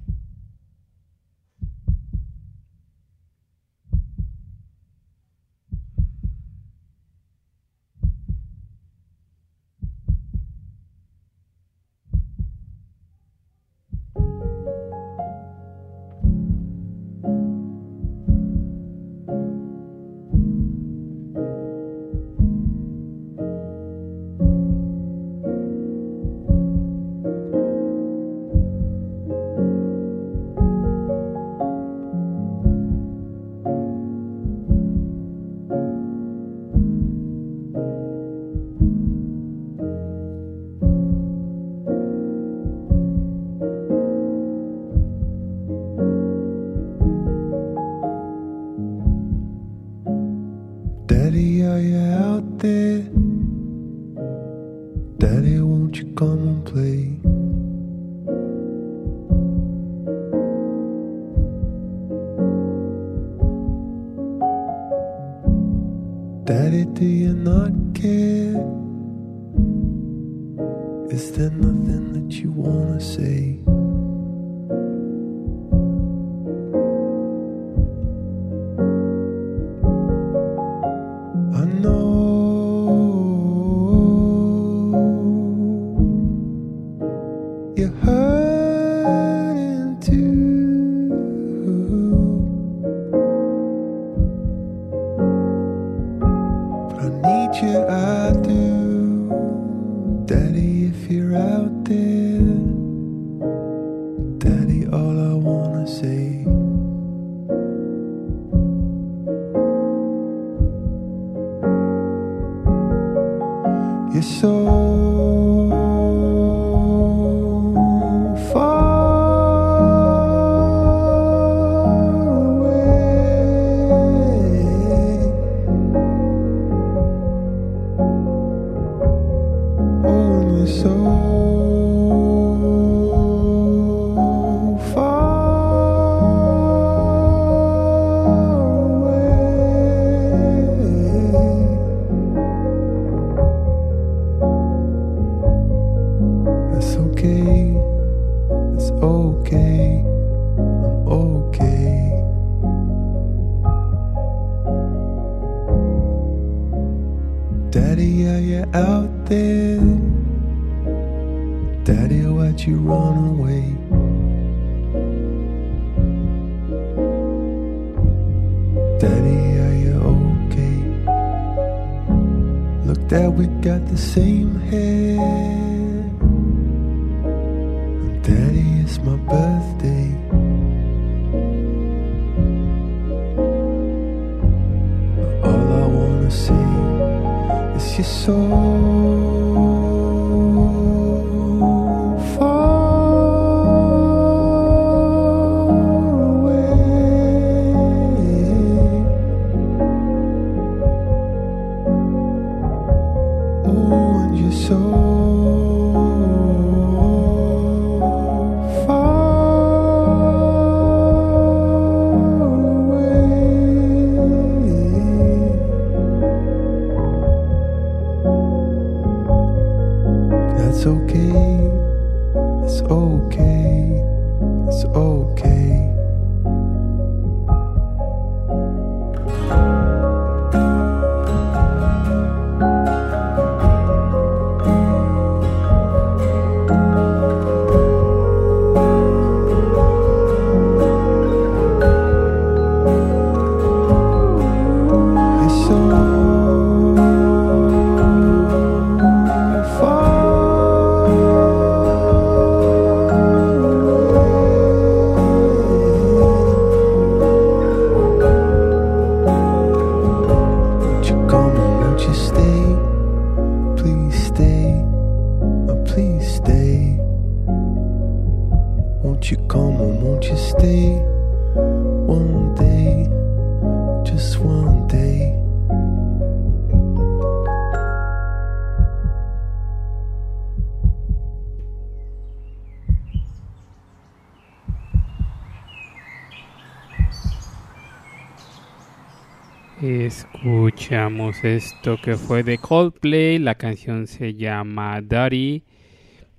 [290.88, 295.62] Escuchamos esto que fue de Coldplay, la canción se llama Daddy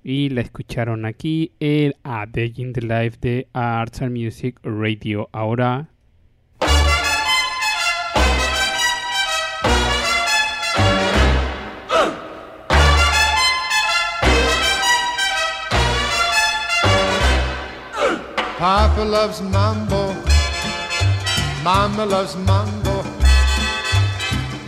[0.03, 5.29] y la escucharon aquí en A Day in the Life de Arts and Music Radio.
[5.33, 5.89] Ahora
[18.57, 20.11] Papa loves mambo.
[21.63, 22.88] Mama loves mambo.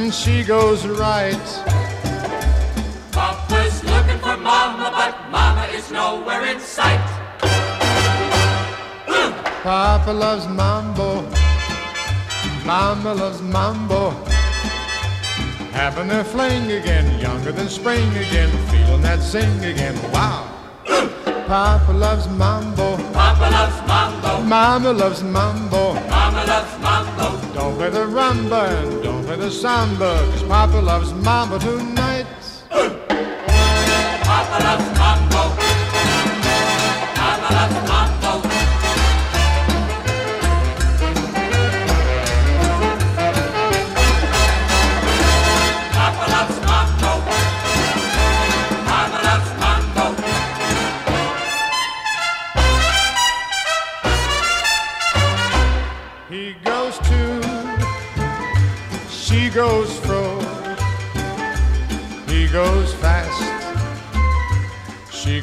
[0.00, 1.46] Mm, she goes right.
[3.12, 7.04] Papa's looking for mama, but mama is nowhere in sight.
[9.62, 11.20] Papa loves mambo.
[12.64, 14.12] Mama loves mambo.
[15.72, 19.96] Having their fling again, younger than spring again, feeling that sing again.
[20.12, 20.48] Wow.
[21.46, 22.96] Papa loves mambo.
[23.12, 24.42] Papa loves mambo.
[24.44, 25.92] Mama loves mambo.
[26.08, 27.26] Mama loves mambo.
[27.54, 32.26] Don't play the rumba and don't play the samba, cause Papa loves mambo tonight.
[34.28, 35.42] Papa loves mambo.
[37.16, 37.89] Mama loves mambo.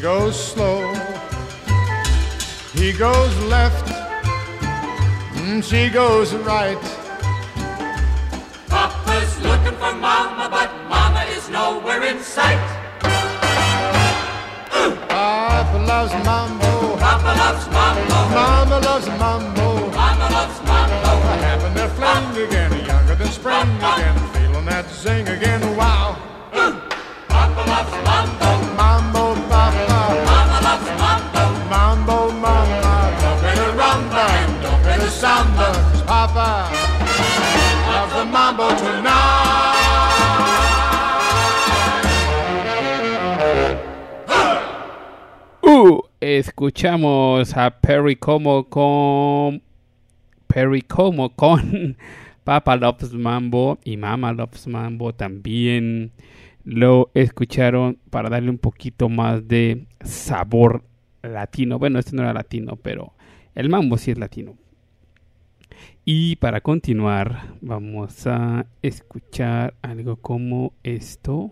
[0.07, 0.79] Goes slow.
[2.71, 3.88] He goes left,
[5.35, 6.81] mm, she goes right.
[8.69, 12.65] Papa's looking for mama, but mama is nowhere in sight.
[15.09, 16.95] Papa loves mambo.
[17.05, 18.19] Papa loves mambo.
[18.39, 19.91] Mama loves mambo.
[19.91, 21.11] Mama loves mambo.
[21.49, 25.66] Having their fling again, younger than spring again, feeling that zing again.
[46.38, 49.61] Escuchamos a Perry Como con
[50.47, 51.97] Perry Como con
[52.43, 56.11] Papa Loves Mambo y Mama Loves Mambo también
[56.64, 60.84] lo escucharon para darle un poquito más de sabor
[61.23, 61.80] latino.
[61.80, 63.14] Bueno, este no era latino, pero
[63.55, 64.55] el mambo sí es latino.
[66.05, 71.51] Y para continuar, vamos a escuchar algo como esto.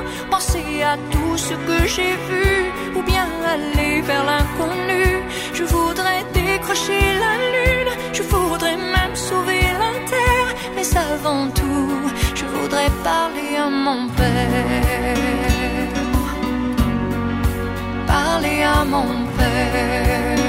[0.41, 2.51] penser à tout ce que j'ai vu
[2.95, 5.05] ou bien aller vers l'inconnu.
[5.53, 12.45] Je voudrais décrocher la lune, je voudrais même sauver la terre, mais avant tout, je
[12.45, 15.17] voudrais parler à mon père.
[18.07, 20.40] Parler à mon père.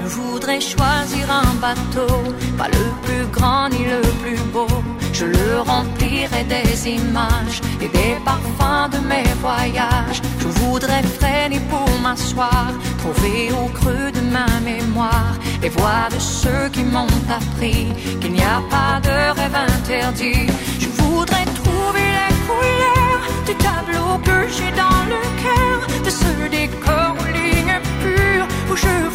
[0.00, 2.14] Je voudrais choisir un bateau,
[2.56, 4.68] pas le plus grand ni le plus beau.
[5.12, 10.22] Je le remplirai des images et des parfums de mes voyages.
[10.38, 12.68] Je voudrais freiner pour m'asseoir,
[12.98, 17.88] trouver au creux de ma mémoire les voix de ceux qui m'ont appris
[18.20, 20.46] qu'il n'y a pas de rêve interdit.
[20.78, 27.16] Je voudrais trouver les couleurs du tableau que j'ai dans le cœur, de ce décor
[27.20, 29.07] aux lignes pures où je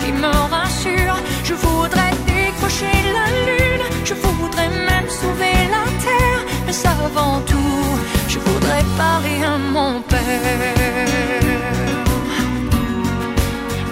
[0.00, 1.16] qui me rassure.
[1.44, 7.84] Je voudrais décrocher la lune, je voudrais même sauver la terre, mais avant tout,
[8.28, 10.20] je voudrais parler à mon père.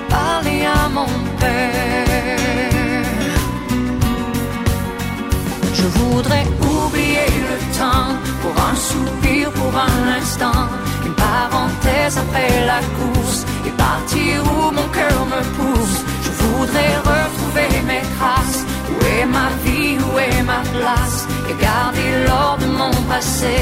[0.08, 3.04] Parler à mon père.
[5.74, 8.10] Je voudrais oublier le temps
[8.42, 10.62] pour un soupir, pour un instant,
[11.04, 13.44] une parenthèse après la course
[15.38, 18.64] Je voudrais retrouver mes traces.
[18.90, 21.26] Où est ma vie, où est ma place?
[21.50, 23.56] Et garder l'or de mon passé.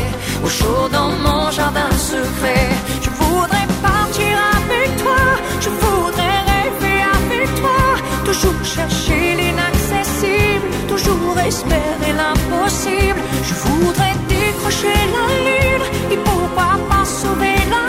[0.45, 2.69] Au chaud dans mon jardin secret.
[3.03, 5.23] Je voudrais partir avec toi,
[5.61, 7.81] je voudrais rêver avec toi,
[8.25, 13.21] toujours chercher l'inaccessible, toujours espérer l'impossible.
[13.49, 15.87] Je voudrais décrocher la lune.
[16.13, 17.84] Et pourquoi pas sauver la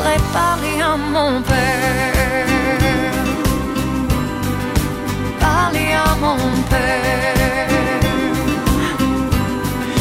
[0.00, 2.46] voudrais parler à mon père.
[5.38, 6.36] Parler à mon
[6.70, 7.68] père.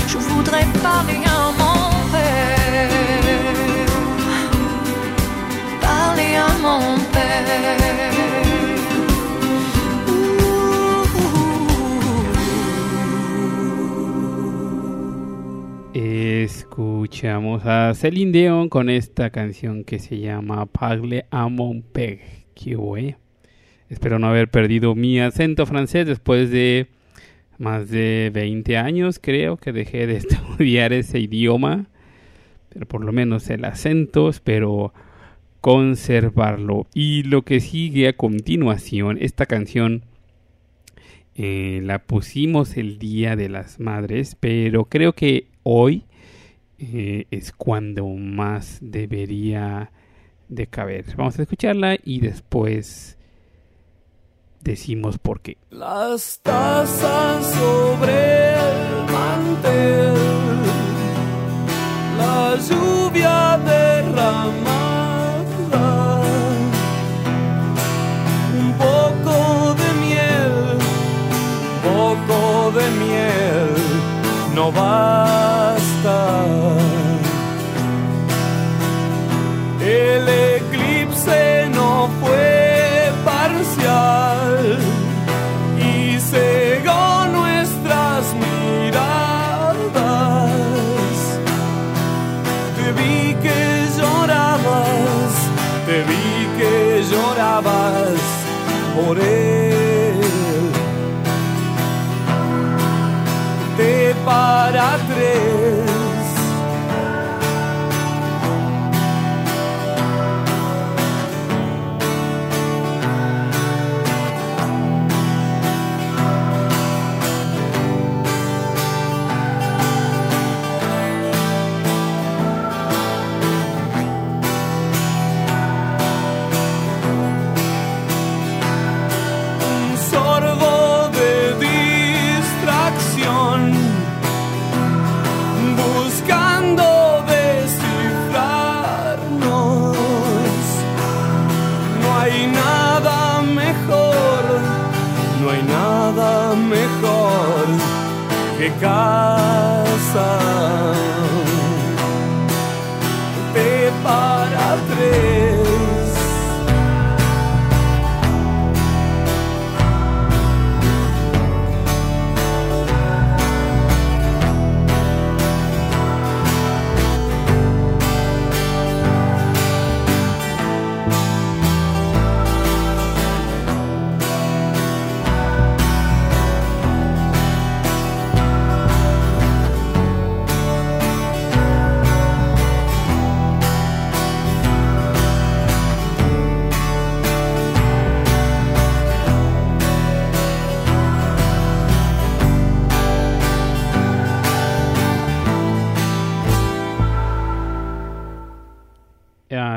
[0.07, 2.89] Je voudrais parler à mon père.
[5.81, 7.88] Parler à mon père.
[16.43, 21.83] Escuchamos a Celine Dion con esta canción que se llama Parle à mon.
[23.89, 26.87] Espero no haber perdido mi acento francés después de
[27.57, 31.87] más de 20 años, creo que dejé de estudiar ese idioma.
[32.69, 34.93] Pero por lo menos el acento, espero
[35.59, 36.87] conservarlo.
[36.93, 40.03] Y lo que sigue a continuación, esta canción
[41.35, 46.05] eh, la pusimos el Día de las Madres, pero creo que hoy
[46.79, 49.91] eh, es cuando más debería
[50.47, 51.05] de caber.
[51.15, 53.17] Vamos a escucharla y después
[54.61, 55.57] decimos por qué.
[55.69, 60.13] Las tazas sobre el mantel,
[62.17, 65.01] la lluvia derramada,
[68.57, 70.53] un poco de miel,
[71.83, 73.69] poco de miel,
[74.55, 75.18] no basta.
[98.99, 99.38] Por él.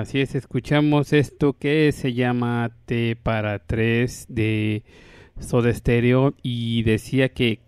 [0.02, 4.82] Así es, escuchamos esto que se llama T para 3 de
[5.38, 7.60] Soda Stereo y decía que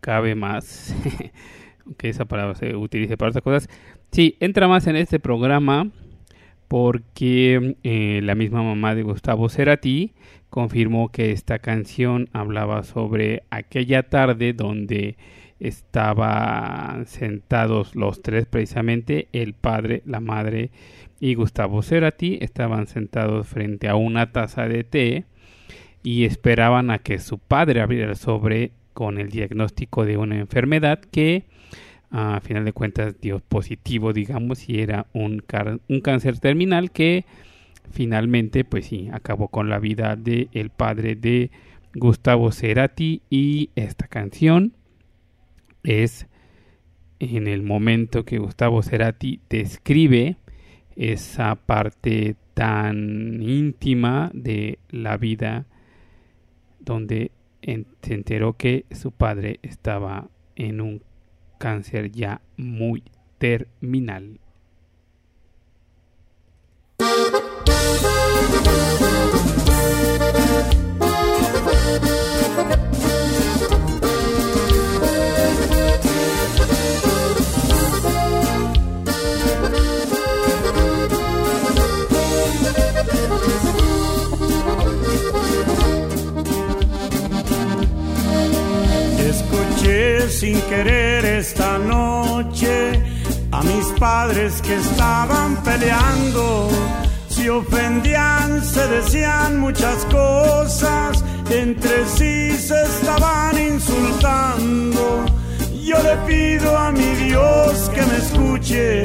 [0.00, 0.96] cabe más,
[1.84, 3.68] aunque esa palabra se utilice para otras cosas.
[4.10, 5.90] Sí, entra más en este programa
[6.66, 10.14] porque eh, la misma mamá de Gustavo Cerati
[10.48, 15.18] confirmó que esta canción hablaba sobre aquella tarde donde
[15.60, 20.70] estaban sentados los tres precisamente, el padre, la madre
[21.20, 25.24] y Gustavo Cerati, estaban sentados frente a una taza de té
[26.02, 30.98] y esperaban a que su padre abriera el sobre con el diagnóstico de una enfermedad
[30.98, 31.44] que
[32.10, 35.44] a final de cuentas dio positivo, digamos, y era un,
[35.88, 37.24] un cáncer terminal que
[37.92, 41.50] finalmente, pues sí, acabó con la vida de el padre de
[41.94, 44.72] Gustavo Cerati y esta canción
[45.82, 46.26] es
[47.18, 50.36] en el momento que Gustavo Cerati describe
[50.96, 55.66] esa parte tan íntima de la vida
[56.80, 57.30] donde
[57.62, 61.02] se enteró que su padre estaba en un
[61.58, 63.02] cáncer ya muy
[63.38, 64.40] terminal.
[90.40, 92.98] Sin querer esta noche
[93.52, 96.70] a mis padres que estaban peleando.
[97.28, 105.26] Se ofendían, se decían muchas cosas, entre sí se estaban insultando.
[105.84, 109.02] Yo le pido a mi Dios que me escuche,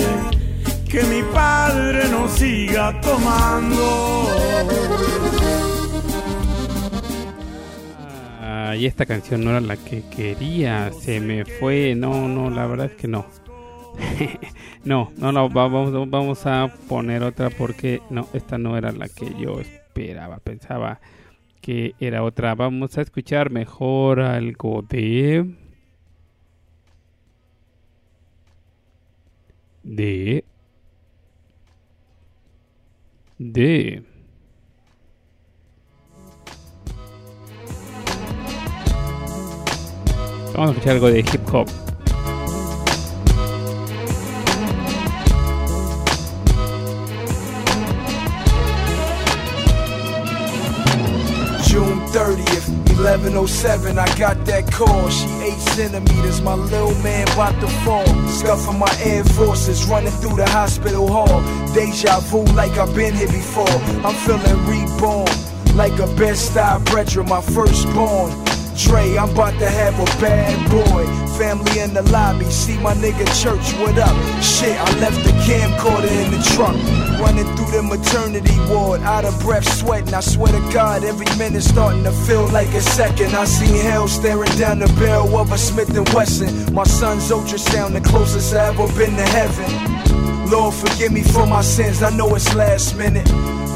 [0.90, 4.30] que mi padre no siga tomando.
[8.74, 12.88] Y esta canción no era la que quería, se me fue, no, no, la verdad
[12.88, 13.26] es que no.
[14.84, 19.08] no, no, no, va- vamos, vamos a poner otra porque no, esta no era la
[19.10, 21.00] que yo esperaba, pensaba
[21.62, 22.56] que era otra.
[22.56, 25.46] Vamos a escuchar mejor algo de...
[29.84, 30.44] De...
[33.40, 34.04] De...
[40.56, 41.68] Vamos a escuchar algo de hip hop.
[51.68, 55.10] June 30th, 1107, I got that call.
[55.10, 58.06] She 8 centimeters, my little man about to fall.
[58.30, 61.42] Scuffing my Air Forces, running through the hospital hall.
[61.74, 63.68] Deja vu like I've been here before.
[64.06, 65.28] I'm feeling reborn,
[65.76, 68.45] like a best style brethren, my firstborn.
[68.78, 71.06] Dre, I'm about to have a bad boy.
[71.38, 74.16] Family in the lobby, see my nigga church, what up?
[74.44, 76.76] Shit, I left the camcorder in the truck.
[77.20, 80.14] Running through the maternity ward, out of breath, sweating.
[80.14, 83.34] I swear to God, every minute starting to feel like a second.
[83.36, 86.74] I see hell staring down the barrel of a Smith and Wesson.
[86.74, 90.50] My son's ultrasound, the closest I ever been to heaven.
[90.50, 92.04] Lord, forgive me for my sins.
[92.04, 93.28] I know it's last minute.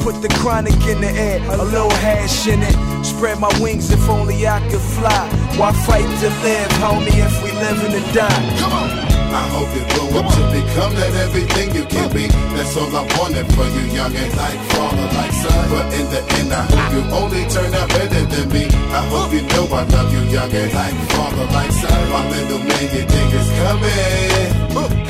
[0.01, 3.05] Put the chronic in the air, a little hash in it.
[3.05, 5.29] Spread my wings if only I could fly.
[5.57, 8.59] Why fight to live, homie, if we live and die?
[8.59, 9.18] Come on.
[9.33, 12.27] I hope you grow up to become that everything you can be.
[12.55, 15.63] That's all I wanted for you, young and like father, like son.
[15.69, 18.65] But in the end, I hope you only turn out better than me.
[18.89, 22.01] I hope you know I love you, young and like father, like son.
[22.09, 24.59] My little man, you think it's coming,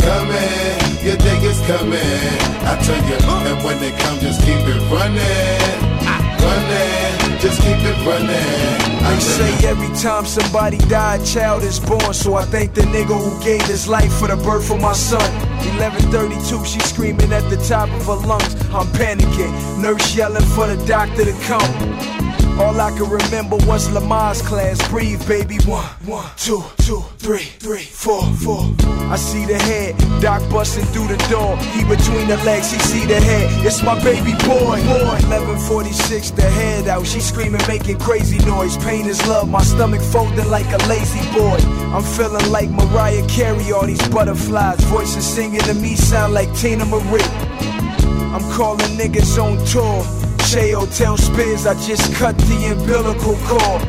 [0.03, 0.89] coming.
[0.99, 2.35] You think it's coming.
[2.67, 5.79] I tell you, and when they come, just keep it running,
[6.43, 7.28] running.
[7.41, 8.35] Just keep it running.
[9.01, 12.13] I say every time somebody die, a child is born.
[12.13, 15.21] So I thank the nigga who gave his life for the birth of my son.
[15.79, 18.53] 1132, she screaming at the top of her lungs.
[18.73, 22.28] I'm panicking, nurse yelling for the doctor to come.
[22.59, 24.85] All I can remember was Lamar's class.
[24.89, 25.57] Breathe, baby.
[25.65, 28.69] One, one, two, two, three, three, four, four.
[29.09, 31.55] I see the head, Doc busting through the door.
[31.71, 33.65] He between the legs, he see the head.
[33.65, 34.75] It's my baby boy.
[34.83, 37.07] Boy, 1146, the head out.
[37.07, 38.75] She screaming, making crazy noise.
[38.77, 39.49] Pain is love.
[39.49, 41.57] My stomach folding like a lazy boy.
[41.95, 43.71] I'm feeling like Mariah Carey.
[43.71, 47.23] All these butterflies, voices singing to me sound like Tina Marie.
[48.35, 50.28] I'm calling niggas on tour.
[50.49, 53.85] Che Hotel Spears, I just cut the umbilical cord.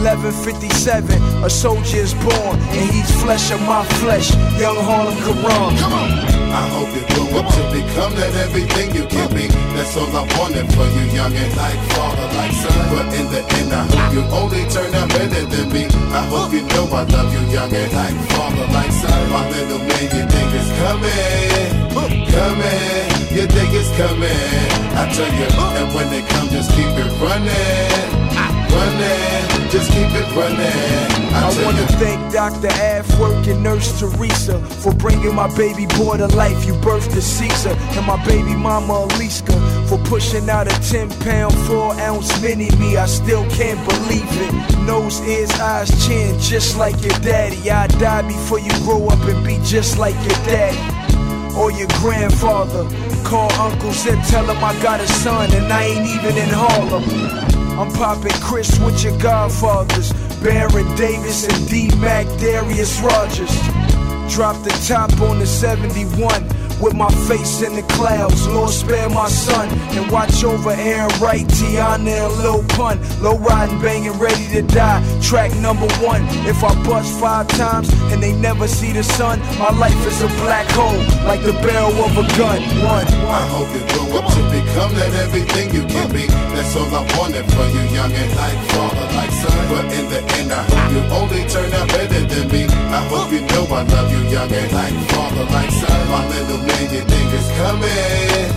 [0.00, 4.32] 1157, a soldier is born, and he's flesh of my flesh.
[4.56, 5.76] Young Harlem Karan.
[5.76, 6.08] Come on.
[6.56, 9.52] I hope you grow up to become that everything you can be.
[9.76, 12.80] That's all I wanted for you, young and like father, like son.
[12.88, 15.84] But in the end, I hope you only turn out better than me.
[16.16, 19.20] I hope you know I love you, young and like father, like son.
[19.28, 23.20] My little man, you think it's coming, coming.
[23.30, 24.80] You think it's coming.
[24.98, 28.10] I tell you, and when they come, just keep it running,
[28.74, 29.70] running.
[29.70, 31.30] Just keep it running.
[31.32, 31.86] I, I wanna you.
[32.02, 32.68] thank Dr.
[32.68, 36.66] Afwork and Nurse Teresa for bringing my baby boy to life.
[36.66, 39.54] You birthed a Caesar, and my baby mama Aliska
[39.88, 42.96] for pushing out a 10 pound, 4 ounce mini me.
[42.96, 44.78] I still can't believe it.
[44.86, 47.70] Nose, ears, eyes, chin, just like your daddy.
[47.70, 50.99] I'd die before you grow up and be just like your daddy
[51.56, 52.84] or your grandfather.
[53.24, 57.04] Call Uncle Zip, tell him I got a son and I ain't even in Harlem.
[57.78, 60.12] I'm popping Chris with your godfathers,
[60.42, 63.54] Baron Davis and D Mac Darius Rogers.
[64.34, 68.46] Drop the top on the 71 with my face in the clouds.
[68.48, 72.98] Lord spare my son and watch over Aaron Wright, Tiana and Lil Pun.
[73.22, 75.00] Low riding, banging, ready to die.
[75.20, 76.22] Track number one.
[76.48, 80.28] If I bust five times and they never see the sun, my life is a
[80.42, 80.98] black hole
[81.28, 82.60] like the barrel of a gun.
[82.82, 83.06] One.
[83.30, 86.26] I hope you grow up to become that everything you can be.
[86.26, 89.60] That's all I wanted for you, young and like father, like son.
[89.70, 92.64] But in the end, I hope you only turn out better than me.
[92.90, 96.00] I hope you know I love you, young and like father, like son.
[96.10, 98.50] My little man, you think it's coming,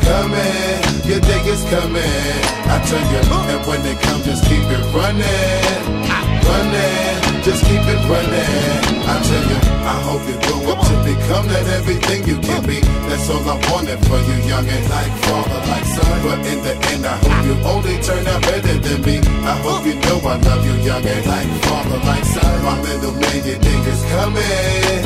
[0.00, 0.80] coming.
[1.08, 2.34] You think it's coming.
[2.66, 3.20] I tell you,
[3.52, 6.04] and when they come, just keep it running,
[6.48, 7.33] running.
[7.44, 9.04] Just keep it running.
[9.04, 12.80] I tell you, I hope you grow up to become that everything you can be.
[13.04, 16.16] That's all I wanted for you, young and like father, like son.
[16.24, 19.20] But in the end, I hope you only turn out better than me.
[19.44, 22.64] I hope you know I love you, young and like father, like son.
[22.64, 25.04] My little man, you think it's coming,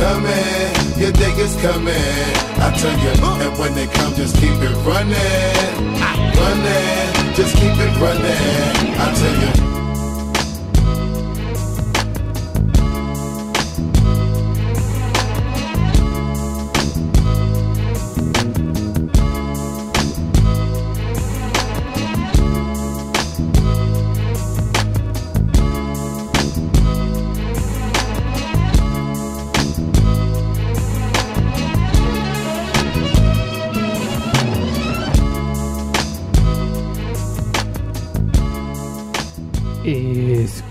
[0.00, 0.72] coming.
[0.96, 2.32] You think it's coming.
[2.56, 5.92] I tell you, and when they come, just keep it running,
[6.40, 7.36] running.
[7.36, 8.96] Just keep it running.
[8.96, 9.85] I tell you.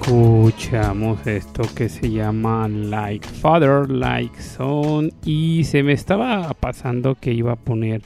[0.06, 7.34] Escuchamos esto que se llama Like Father, Like Son y se me estaba pasando que
[7.34, 8.04] iba a poner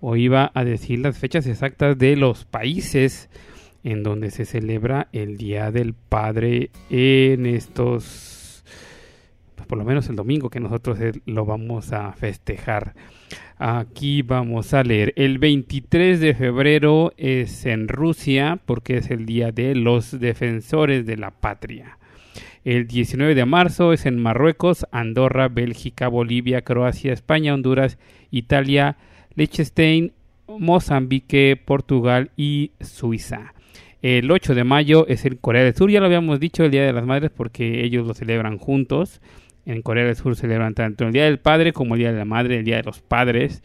[0.00, 3.28] o iba a decir las fechas exactas de los países
[3.84, 8.35] en donde se celebra el Día del Padre en estos,
[9.66, 12.94] por lo menos el domingo que nosotros lo vamos a festejar.
[13.58, 15.12] Aquí vamos a leer.
[15.16, 21.16] El 23 de febrero es en Rusia porque es el día de los defensores de
[21.16, 21.98] la patria.
[22.64, 27.96] El 19 de marzo es en Marruecos, Andorra, Bélgica, Bolivia, Croacia, España, Honduras,
[28.30, 28.96] Italia,
[29.36, 30.12] Liechtenstein,
[30.48, 33.54] Mozambique, Portugal y Suiza.
[34.02, 36.84] El 8 de mayo es en Corea del Sur, ya lo habíamos dicho, el Día
[36.84, 39.20] de las Madres porque ellos lo celebran juntos.
[39.66, 42.24] En Corea del Sur celebran tanto el Día del Padre como el Día de la
[42.24, 43.62] Madre, el Día de los Padres.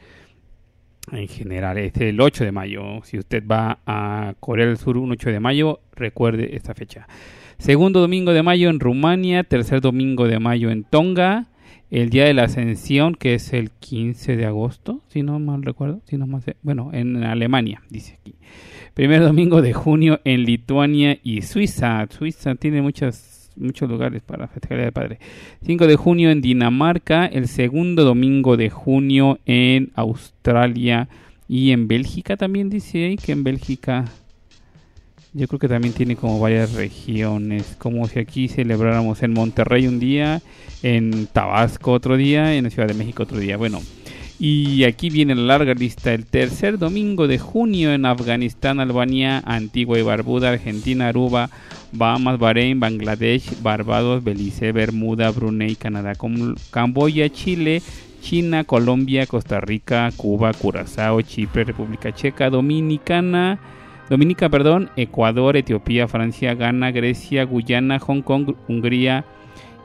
[1.11, 2.81] En general es el 8 de mayo.
[3.03, 7.07] Si usted va a Corea del Sur un 8 de mayo, recuerde esta fecha.
[7.59, 11.49] Segundo domingo de mayo en Rumania, tercer domingo de mayo en Tonga,
[11.91, 16.01] el Día de la Ascensión, que es el 15 de agosto, si no mal recuerdo,
[16.05, 18.35] si no mal bueno, en Alemania, dice aquí.
[18.95, 22.07] Primer domingo de junio en Lituania y Suiza.
[22.09, 25.19] Suiza tiene muchas muchos lugares para festejar el Padre.
[25.65, 31.07] 5 de junio en Dinamarca, el segundo domingo de junio en Australia
[31.47, 34.05] y en Bélgica también dice ahí que en Bélgica
[35.33, 39.97] Yo creo que también tiene como varias regiones, como si aquí celebráramos en Monterrey un
[39.97, 40.41] día,
[40.83, 43.55] en Tabasco otro día, en la Ciudad de México otro día.
[43.55, 43.79] Bueno,
[44.43, 46.15] y aquí viene la larga lista.
[46.15, 51.51] El tercer domingo de junio en Afganistán, Albania, Antigua y Barbuda, Argentina, Aruba,
[51.91, 56.13] Bahamas, Bahrein, Bangladesh, Barbados, Belice, Bermuda, Brunei, Canadá,
[56.71, 57.83] Camboya, Chile,
[58.19, 63.59] China, Colombia, Costa Rica, Cuba, Curazao, Chipre, República Checa, Dominicana,
[64.09, 69.23] Dominica, perdón, Ecuador, Etiopía, Francia, Ghana, Grecia, Guyana, Hong Kong, Hungría,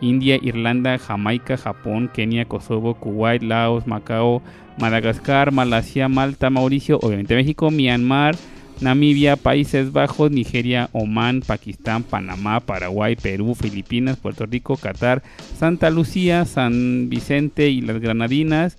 [0.01, 4.43] India, Irlanda, Jamaica, Japón, Kenia, Kosovo, Kuwait, Laos, Macao,
[4.79, 8.37] Madagascar, Malasia, Malta, Mauricio, obviamente México, Myanmar,
[8.81, 15.23] Namibia, Países Bajos, Nigeria, Omán, Pakistán, Panamá, Paraguay, Perú, Filipinas, Puerto Rico, Qatar,
[15.59, 18.77] Santa Lucía, San Vicente y las Granadinas,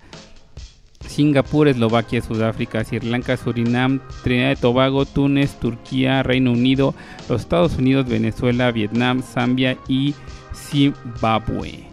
[1.08, 6.94] Singapur, Eslovaquia, Sudáfrica, Sri Lanka, Surinam, Trinidad y Tobago, Túnez, Turquía, Reino Unido,
[7.30, 10.14] los Estados Unidos, Venezuela, Vietnam, Zambia y
[10.58, 11.86] Zimbabue.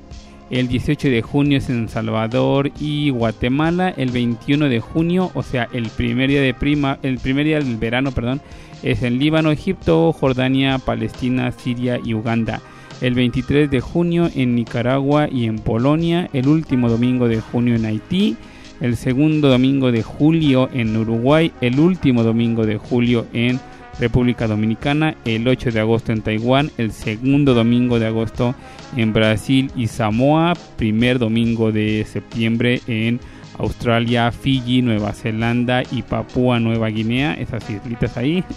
[0.50, 3.90] El 18 de junio es en Salvador y Guatemala.
[3.96, 7.76] El 21 de junio, o sea, el primer día de prima, el primer día del
[7.76, 8.40] verano, perdón,
[8.82, 12.60] es en Líbano, Egipto, Jordania, Palestina, Siria y Uganda.
[13.00, 16.28] El 23 de junio en Nicaragua y en Polonia.
[16.32, 18.36] El último domingo de junio en Haití.
[18.80, 21.50] El segundo domingo de julio en Uruguay.
[21.60, 23.58] El último domingo de julio en
[23.98, 28.54] República Dominicana, el 8 de agosto en Taiwán, el segundo domingo de agosto
[28.96, 33.20] en Brasil y Samoa, primer domingo de septiembre en
[33.58, 38.44] Australia, Fiji, Nueva Zelanda y Papúa Nueva Guinea, esas islitas ahí.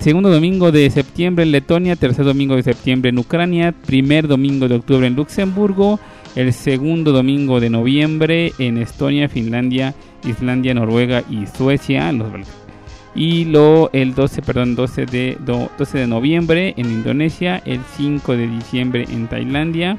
[0.00, 4.76] Segundo domingo de septiembre en Letonia, tercer domingo de septiembre en Ucrania, primer domingo de
[4.76, 6.00] octubre en Luxemburgo,
[6.36, 9.94] el segundo domingo de noviembre en Estonia, Finlandia,
[10.24, 12.32] Islandia, Noruega y Suecia, los
[13.16, 18.36] y lo el 12, perdón, 12 de do- 12 de noviembre en Indonesia, el 5
[18.36, 19.96] de diciembre en Tailandia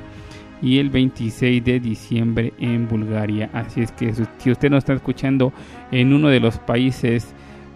[0.62, 3.50] y el 26 de diciembre en Bulgaria.
[3.54, 5.52] Así es que si usted nos está escuchando
[5.92, 7.34] en uno de los países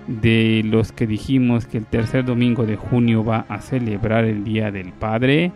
[0.07, 4.71] de los que dijimos que el tercer domingo de junio va a celebrar el Día
[4.71, 5.51] del Padre,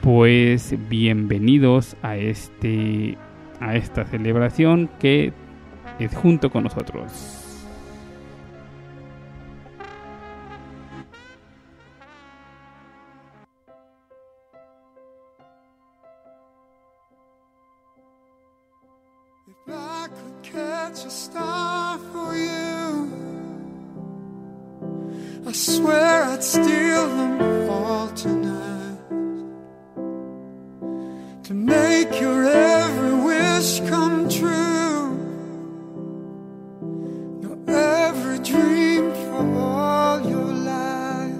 [0.00, 3.16] pues bienvenidos a este
[3.60, 5.32] a esta celebración que
[5.98, 7.37] es junto con nosotros.
[25.48, 28.98] I swear I'd steal them all tonight
[31.44, 35.16] to make your every wish come true.
[37.40, 41.32] Your every dream for all your life.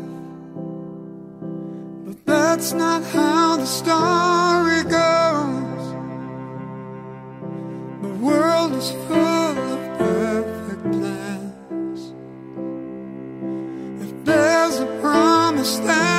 [2.06, 5.84] But that's not how the story goes.
[8.00, 10.57] The world is full of perfect
[15.68, 16.17] understand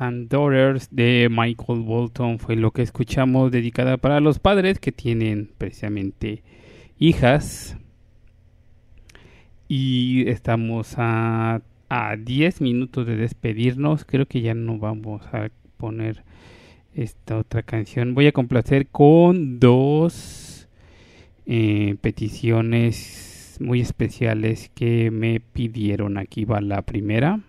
[0.00, 5.50] and Daughters de Michael Bolton fue lo que escuchamos dedicada para los padres que tienen
[5.58, 6.42] precisamente
[6.98, 7.76] hijas.
[9.68, 14.04] Y estamos a, a 10 minutos de despedirnos.
[14.04, 16.22] Creo que ya no vamos a poner
[16.94, 18.14] esta otra canción.
[18.14, 20.68] Voy a complacer con dos
[21.46, 26.18] eh, peticiones muy especiales que me pidieron.
[26.18, 27.40] Aquí va la primera.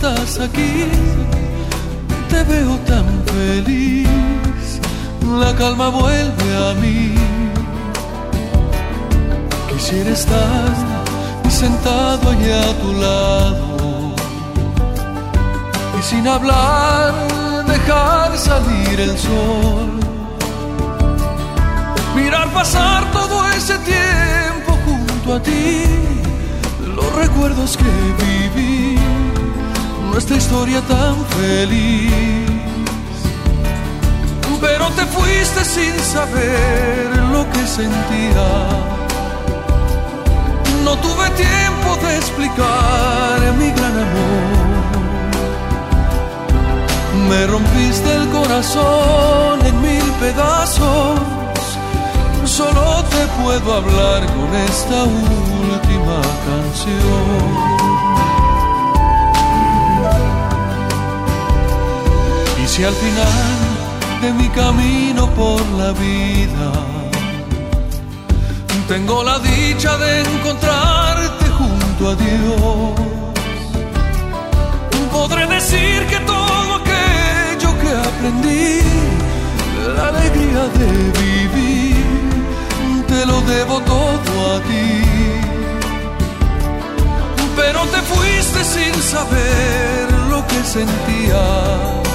[0.00, 0.88] Estás aquí.
[2.30, 4.80] Te veo tan feliz,
[5.42, 7.14] la calma vuelve a mí.
[9.70, 10.68] Quisiera estar
[11.48, 14.14] sentado allí a tu lado
[15.98, 17.12] y sin hablar
[17.66, 19.90] dejar salir el sol.
[22.14, 25.84] Mirar pasar todo ese tiempo junto a ti,
[26.96, 27.90] los recuerdos que
[28.24, 29.09] viví,
[30.10, 32.10] nuestra historia tan feliz.
[34.60, 38.48] Pero te fuiste sin saber lo que sentía.
[40.84, 44.70] No tuve tiempo de explicar mi gran amor.
[47.28, 51.20] Me rompiste el corazón en mil pedazos.
[52.44, 58.09] Solo te puedo hablar con esta última canción.
[62.80, 63.58] Si al final
[64.22, 66.70] de mi camino por la vida
[68.88, 72.92] tengo la dicha de encontrarte junto a Dios,
[75.12, 78.80] podré decir que todo aquello que aprendí,
[79.96, 80.90] la alegría de
[81.22, 82.04] vivir,
[83.10, 84.90] te lo debo todo a ti.
[87.56, 92.09] Pero te fuiste sin saber lo que sentía.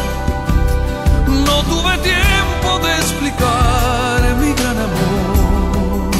[1.55, 6.11] No tuve tiempo de explicar mi gran amor.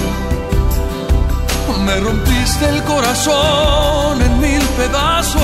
[1.85, 5.41] Me rompiste el corazón en mil pedazos.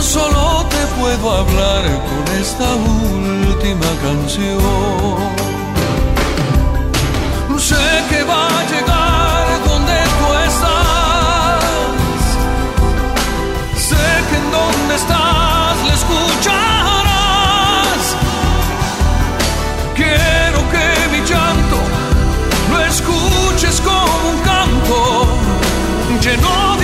[0.00, 5.16] Solo te puedo hablar con esta última canción.
[7.56, 11.64] Sé que va a llegar donde tú estás.
[13.88, 16.73] Sé que en donde estás le escucharás.
[24.90, 26.83] Un canto lleno de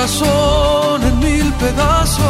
[0.00, 2.24] corazón en mil pedazos.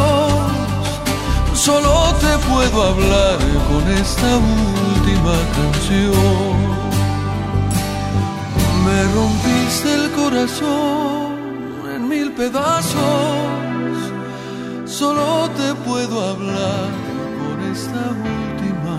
[1.53, 3.37] Solo te puedo hablar
[3.69, 6.57] con esta última canción.
[8.85, 11.37] Me rompiste el corazón
[11.95, 13.95] en mil pedazos.
[14.85, 16.89] Solo te puedo hablar
[17.39, 18.03] con esta
[18.35, 18.97] última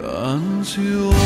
[0.00, 1.16] canción.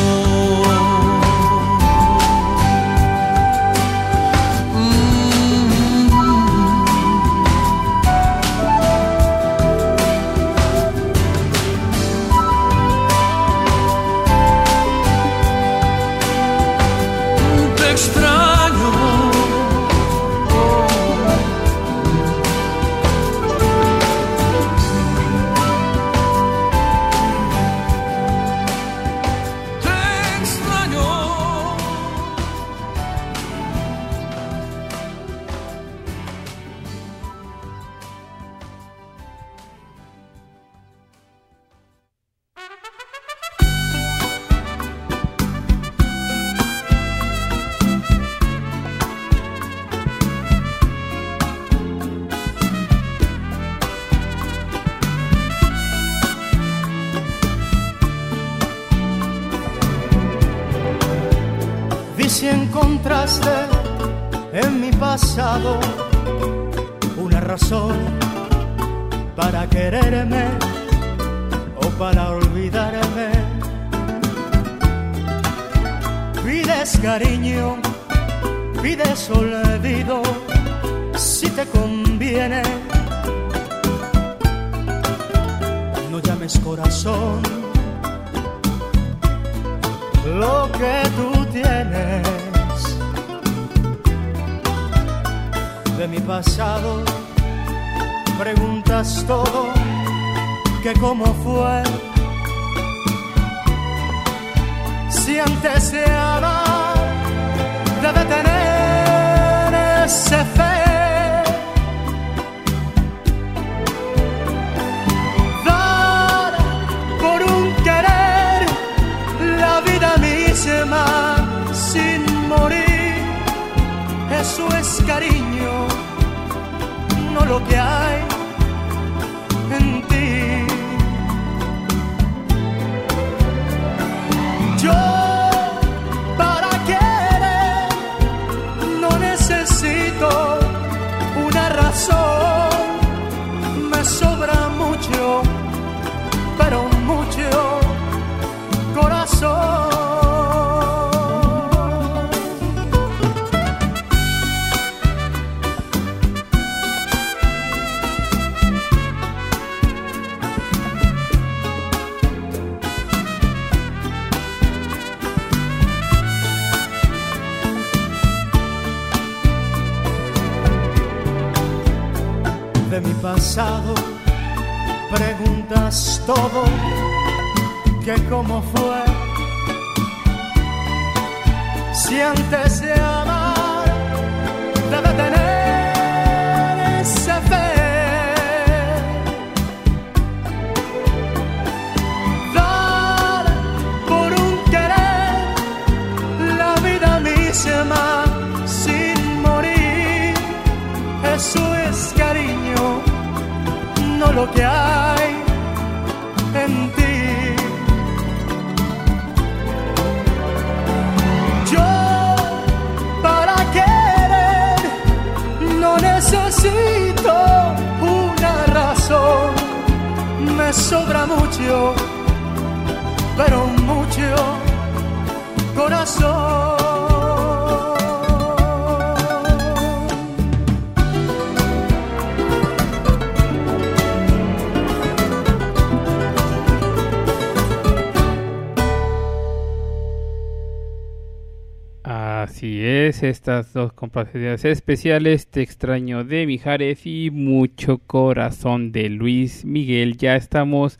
[243.30, 250.16] Estas dos complacencias especiales, Te extraño de Mijares y Mucho Corazón de Luis Miguel.
[250.16, 250.98] Ya estamos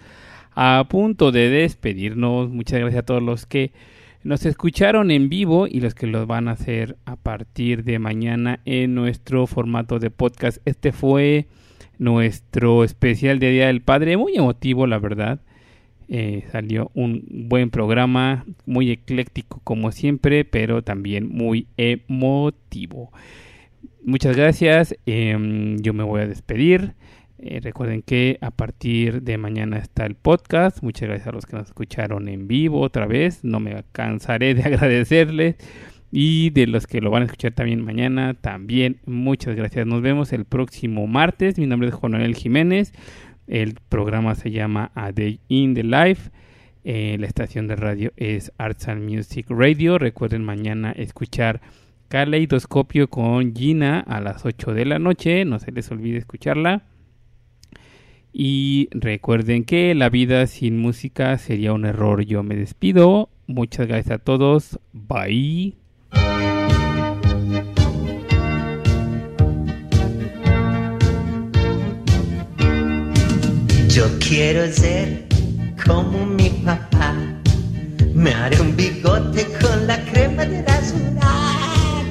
[0.55, 2.49] a punto de despedirnos.
[2.49, 3.73] Muchas gracias a todos los que
[4.23, 8.61] nos escucharon en vivo y los que los van a hacer a partir de mañana
[8.65, 10.59] en nuestro formato de podcast.
[10.65, 11.49] Este fue
[11.99, 15.41] nuestro especial de Día del Padre, muy emotivo la verdad.
[16.13, 23.13] Eh, salió un buen programa, muy ecléctico como siempre, pero también muy emotivo.
[24.03, 26.95] Muchas gracias, em, yo me voy a despedir.
[27.39, 30.83] Eh, recuerden que a partir de mañana está el podcast.
[30.83, 33.45] Muchas gracias a los que nos escucharon en vivo otra vez.
[33.45, 35.57] No me cansaré de agradecerles.
[36.13, 39.87] Y de los que lo van a escuchar también mañana, también muchas gracias.
[39.87, 41.57] Nos vemos el próximo martes.
[41.57, 42.93] Mi nombre es Juan Manuel Jiménez.
[43.51, 46.31] El programa se llama A Day in the Life.
[46.85, 49.99] Eh, la estación de radio es Arts and Music Radio.
[49.99, 51.61] Recuerden mañana escuchar
[52.07, 55.45] Caleidoscopio con Gina a las 8 de la noche.
[55.45, 56.85] No se les olvide escucharla.
[58.33, 62.23] Y recuerden que la vida sin música sería un error.
[62.23, 63.31] Yo me despido.
[63.49, 64.79] Muchas gracias a todos.
[64.93, 65.75] Bye.
[73.93, 75.27] Yo quiero ser
[75.85, 77.13] como mi papá.
[78.15, 82.05] Me haré un bigote con la crema de rasurar.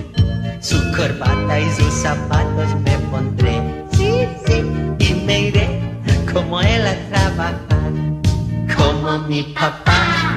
[0.60, 3.62] Su corbata y sus zapatos me pondré.
[3.94, 4.62] Sí, sí.
[5.00, 5.80] Y me iré
[6.34, 7.94] como él a trabajar.
[8.76, 10.36] Como mi papá,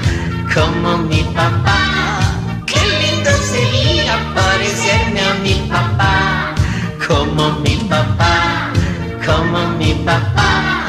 [0.55, 2.21] como mi papá.
[2.67, 6.55] Qué lindo sería parecerme a mi papá.
[7.05, 8.73] Como mi papá,
[9.27, 10.82] como mi papá.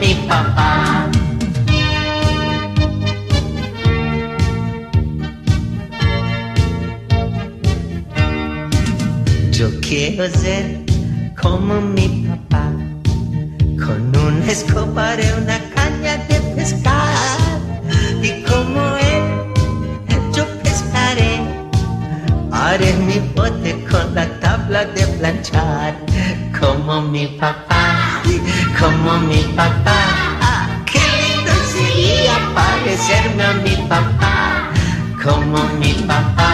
[0.00, 1.08] Mi papá.
[9.50, 10.84] Yo quiero ser
[11.40, 12.70] como mi papá,
[13.84, 17.48] con una escoba de una caña de pescar.
[18.22, 19.24] Y como él,
[20.34, 21.40] yo pescaré.
[22.52, 25.94] Haré mi bote con la tabla de planchar,
[26.60, 27.97] como mi papá,
[28.78, 29.98] como mi papá.
[30.40, 34.70] Ah, qué lindo sería parecerme a mi papá,
[35.22, 36.50] como mi papá,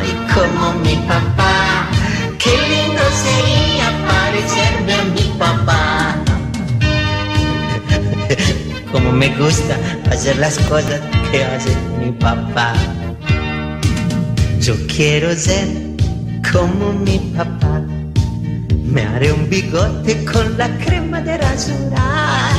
[0.00, 1.88] ay, como mi papá.
[2.38, 6.16] Qué lindo sería parecerme a mi papá.
[8.90, 9.76] Como me gusta
[10.10, 12.74] hacer las cosas que hace mi papá.
[14.60, 15.66] Yo quiero ser
[16.52, 18.01] como mi papá.
[18.92, 22.52] Me haré un bigote con la crema de rasurar.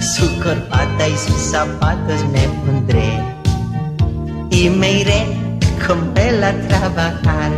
[0.00, 3.20] Su corbata y sus zapatos me pondré.
[4.50, 5.26] Y me iré
[5.86, 7.50] con él a trabajar.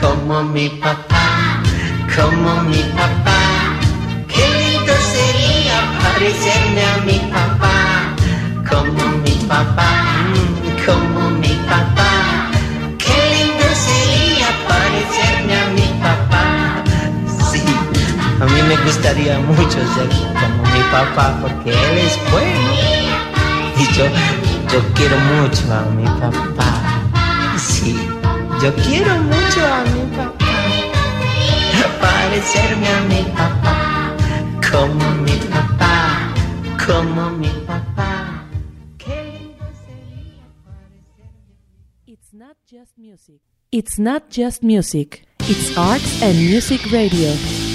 [0.00, 1.62] Como mi papá,
[2.16, 3.40] como mi papá.
[4.26, 8.16] Qué lindo sería parecerme a mi papá.
[8.68, 10.11] Como mi papá,
[18.40, 20.08] a mí me gustaría mucho ser
[20.40, 22.70] como mi papá porque él es bueno.
[23.78, 24.04] Y yo,
[24.72, 26.70] yo quiero mucho a mi papá.
[27.58, 27.96] Sí,
[28.62, 30.42] yo quiero mucho a mi papá.
[32.00, 34.16] Parecerme a mi papá.
[34.70, 36.34] Como mi papá,
[36.86, 38.44] como mi papá.
[42.06, 43.40] It's not just music.
[43.70, 45.24] It's not just music.
[45.40, 47.71] It's arts and music radio.